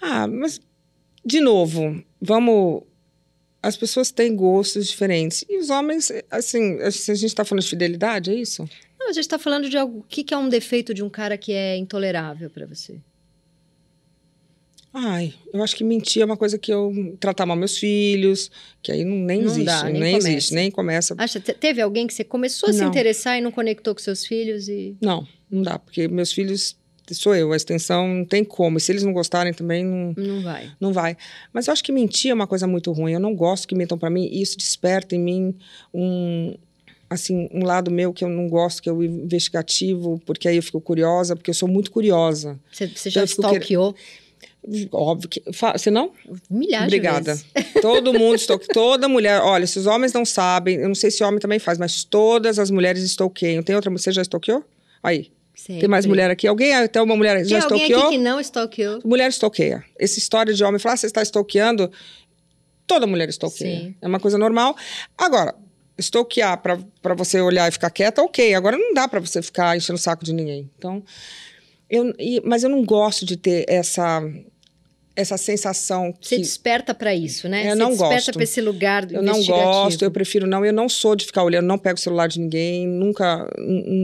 [0.00, 0.60] Ah, mas,
[1.24, 2.82] de novo, vamos.
[3.62, 5.44] As pessoas têm gostos diferentes.
[5.48, 8.68] E os homens, assim, se a gente está falando de fidelidade, é isso?
[9.06, 10.00] Não, a gente tá falando de algo.
[10.00, 12.98] O que, que é um defeito de um cara que é intolerável pra você?
[14.92, 18.50] Ai, eu acho que mentir é uma coisa que eu tratar mal meus filhos,
[18.82, 20.28] que aí não, nem Não existe, dá, nem nem, começa.
[20.30, 21.14] existe, nem começa.
[21.18, 22.88] Acha, te- teve alguém que você começou a se Não.
[22.88, 24.96] interessar e não conectou com seus filhos e.
[25.00, 26.76] Não, não dá, porque meus filhos
[27.12, 28.78] sou eu, a extensão não tem como.
[28.78, 30.72] E se eles não gostarem também, não, Não vai.
[30.80, 31.16] não vai.
[31.52, 33.12] Mas eu acho que mentir é uma coisa muito ruim.
[33.12, 34.26] Eu não gosto que mentam para mim.
[34.32, 35.54] E isso desperta em mim
[35.94, 36.56] um
[37.08, 40.62] assim um lado meu que eu não gosto, que é o investigativo, porque aí eu
[40.62, 42.58] fico curiosa, porque eu sou muito curiosa.
[42.72, 43.94] Você, você já Eu fico quer- stalkeou
[44.90, 45.40] Óbvio que.
[45.76, 46.10] Você não?
[46.50, 47.36] milhares Obrigada.
[47.36, 47.72] de vezes.
[47.80, 49.40] Todo mundo, stalke- toda mulher.
[49.40, 52.58] Olha, se os homens não sabem, eu não sei se homem também faz, mas todas
[52.58, 53.62] as mulheres stalkeiam.
[53.62, 54.64] Tem outra, você já stalkeou?
[55.00, 55.30] Aí.
[55.66, 56.08] Tem mais Sempre.
[56.08, 56.46] mulher aqui?
[56.48, 58.00] Alguém, até uma mulher Tem já alguém stalkeou?
[58.08, 58.98] aqui que não stalkeou?
[59.04, 59.84] Mulher stalkeia.
[59.98, 61.90] Essa história de homem falar, ah, você está stalkeando,
[62.88, 63.78] toda mulher stalkeia.
[63.80, 63.94] Sim.
[64.02, 64.76] É uma coisa normal.
[65.16, 65.54] Agora,
[65.98, 68.54] stalkear para você olhar e ficar quieta, ok.
[68.54, 70.70] Agora não dá para você ficar enchendo o saco de ninguém.
[70.78, 71.02] Então,
[71.88, 74.22] eu, e- mas eu não gosto de ter essa
[75.18, 77.62] essa sensação Você que desperta pra isso, né?
[77.62, 78.32] Eu Você não desperta gosto.
[78.34, 80.62] pra esse lugar do eu não gosto, eu prefiro não.
[80.62, 83.48] Eu não sou de ficar olhando, não pego o celular de ninguém, nunca,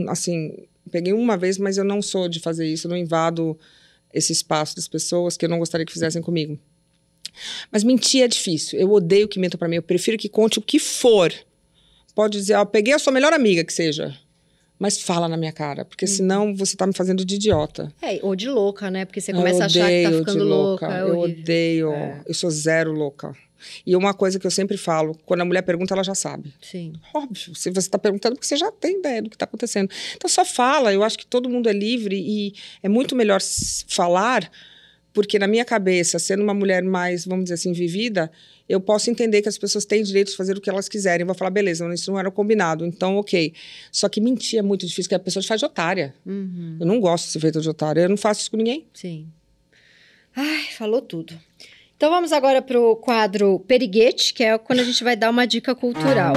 [0.09, 0.57] assim,
[0.91, 3.55] peguei uma vez, mas eu não sou de fazer isso, eu não invado
[4.11, 6.57] esse espaço das pessoas que eu não gostaria que fizessem comigo.
[7.71, 8.79] Mas mentir é difícil.
[8.79, 9.75] Eu odeio que mentam pra mim.
[9.75, 11.31] Eu prefiro que conte o que for.
[12.15, 14.15] Pode dizer, ó, peguei a sua melhor amiga que seja.
[14.77, 17.93] Mas fala na minha cara, porque senão você tá me fazendo de idiota.
[18.01, 19.05] É, ou de louca, né?
[19.05, 20.87] Porque você começa a achar que tá ficando de louca.
[20.93, 21.93] é eu odeio.
[21.93, 22.21] É.
[22.25, 23.33] Eu sou zero louca.
[23.85, 26.53] E uma coisa que eu sempre falo, quando a mulher pergunta, ela já sabe.
[26.61, 26.93] Sim.
[27.13, 29.89] Óbvio, se você está perguntando, porque você já tem ideia do que está acontecendo.
[30.15, 33.39] Então só fala, eu acho que todo mundo é livre e é muito melhor
[33.87, 34.51] falar,
[35.13, 38.31] porque na minha cabeça, sendo uma mulher mais, vamos dizer assim, vivida,
[38.67, 41.21] eu posso entender que as pessoas têm direito de fazer o que elas quiserem.
[41.21, 43.53] Eu vou falar, beleza, isso não era combinado, então ok.
[43.91, 46.15] Só que mentir é muito difícil, porque a pessoa te faz de otária.
[46.25, 48.85] Uhum, Eu não gosto de ser feita de otária, eu não faço isso com ninguém.
[48.93, 49.27] sim.
[50.35, 51.39] Ai, falou tudo.
[51.95, 55.75] Então vamos agora pro quadro Periguete, que é quando a gente vai dar uma dica
[55.75, 56.33] cultural.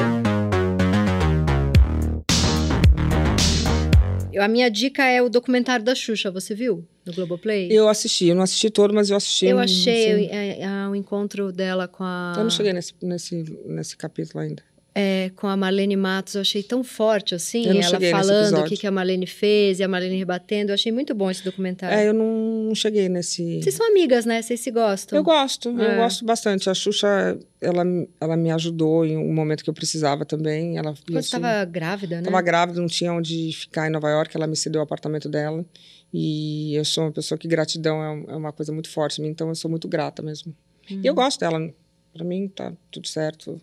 [4.37, 6.85] Eu- A minha dica é o documentário da Xuxa, você viu?
[7.07, 7.69] No Globoplay?
[7.71, 9.47] Eu assisti, eu não assisti todo, mas eu assisti.
[9.47, 10.29] Eu achei assim.
[10.31, 12.35] é, é, o encontro dela com a.
[12.37, 14.63] Eu não cheguei nesse, nesse, nesse capítulo ainda.
[14.99, 18.79] É, com a Marlene Matos, eu achei tão forte, assim, Eu ela falando o que,
[18.79, 20.71] que a Marlene fez e a Marlene rebatendo.
[20.71, 21.95] Eu achei muito bom esse documentário.
[21.95, 23.61] É, eu não, cheguei nesse.
[23.61, 24.41] Vocês são amigas, né?
[24.41, 25.19] Vocês se gostam.
[25.19, 25.97] Eu gosto, eu É.
[25.97, 26.71] gosto bastante.
[26.71, 27.85] A Xuxa, ela,
[28.19, 30.79] ela me ajudou em um momento que eu precisava também.
[30.79, 32.23] Ela Quando você estava grávida, né?
[32.23, 35.63] Estava grávida, não tinha onde ficar em Nova York, ela me cedeu o apartamento dela.
[36.11, 39.55] E eu sou uma pessoa que gratidão é, é uma coisa muito forte então eu
[39.55, 40.57] sou muito grata mesmo.
[40.91, 41.03] Uhum.
[41.05, 41.71] E eu gosto dela.
[42.15, 43.61] Pra mim tá tudo certo.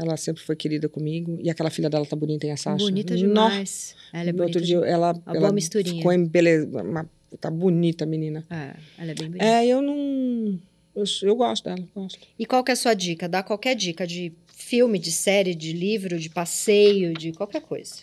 [0.00, 1.38] Ela sempre foi querida comigo.
[1.42, 2.78] E aquela filha dela tá bonita, hein, a Sasha?
[2.82, 3.94] Bonita demais.
[4.12, 5.96] Ela é No bonita outro dia ela, Uma ela boa misturinha.
[5.98, 8.44] ficou uma, tá bonita a menina.
[8.48, 9.44] É, ela é bem bonita.
[9.44, 10.58] É, eu não
[10.96, 12.18] eu, eu gosto dela, gosto.
[12.38, 13.28] E qual que é a sua dica?
[13.28, 17.96] Dá qualquer dica de filme, de série, de livro, de passeio, de qualquer coisa.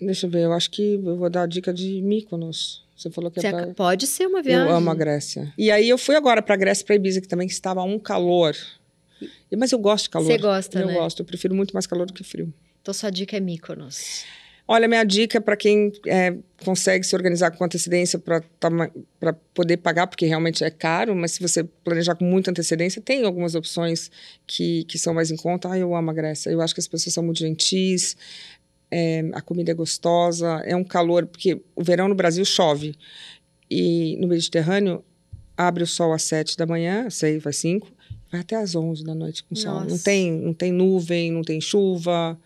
[0.00, 2.84] Deixa eu ver, eu acho que eu vou dar a dica de Mykonos.
[2.96, 3.66] Você falou que Você é pra...
[3.68, 4.68] Pode ser uma viagem.
[4.68, 5.52] Eu amo a Grécia.
[5.56, 8.54] E aí eu fui agora pra Grécia, pra Ibiza, que também estava um calor.
[9.56, 10.26] Mas eu gosto de calor.
[10.26, 10.94] Você gosta, eu né?
[10.94, 12.52] gosto, eu prefiro muito mais calor do que frio.
[12.80, 14.24] Então sua dica é Mykonos.
[14.72, 20.26] Olha, minha dica para quem é, consegue se organizar com antecedência para poder pagar, porque
[20.26, 24.12] realmente é caro, mas se você planejar com muita antecedência, tem algumas opções
[24.46, 25.72] que, que são mais em conta.
[25.72, 26.50] Ah, eu amo a Grécia.
[26.50, 28.16] Eu acho que as pessoas são muito gentis,
[28.88, 32.94] é, a comida é gostosa, é um calor, porque o verão no Brasil chove.
[33.68, 35.04] E no Mediterrâneo,
[35.56, 37.88] abre o sol às sete da manhã, seis, vai cinco,
[38.30, 39.84] vai até às onze da noite com sol.
[39.84, 42.38] Não tem, não tem nuvem, não tem chuva.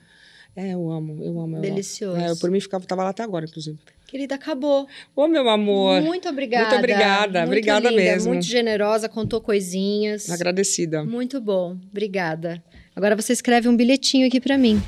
[0.57, 1.41] É, eu amo, eu amo.
[1.41, 1.61] eu amo.
[1.61, 2.21] Delicioso.
[2.21, 3.77] É, eu, por mim, ficava, tava lá até agora, inclusive.
[4.07, 4.87] Querida, acabou.
[5.17, 6.01] Ô, meu amor.
[6.03, 6.65] Muito obrigada.
[6.67, 8.33] Muito obrigada, Muito obrigada linda, mesmo.
[8.33, 10.31] Muito generosa, contou coisinhas.
[10.31, 11.05] Agradecida.
[11.05, 11.77] Muito bom.
[11.91, 12.63] Obrigada.
[12.95, 14.81] Agora você escreve um bilhetinho aqui pra mim.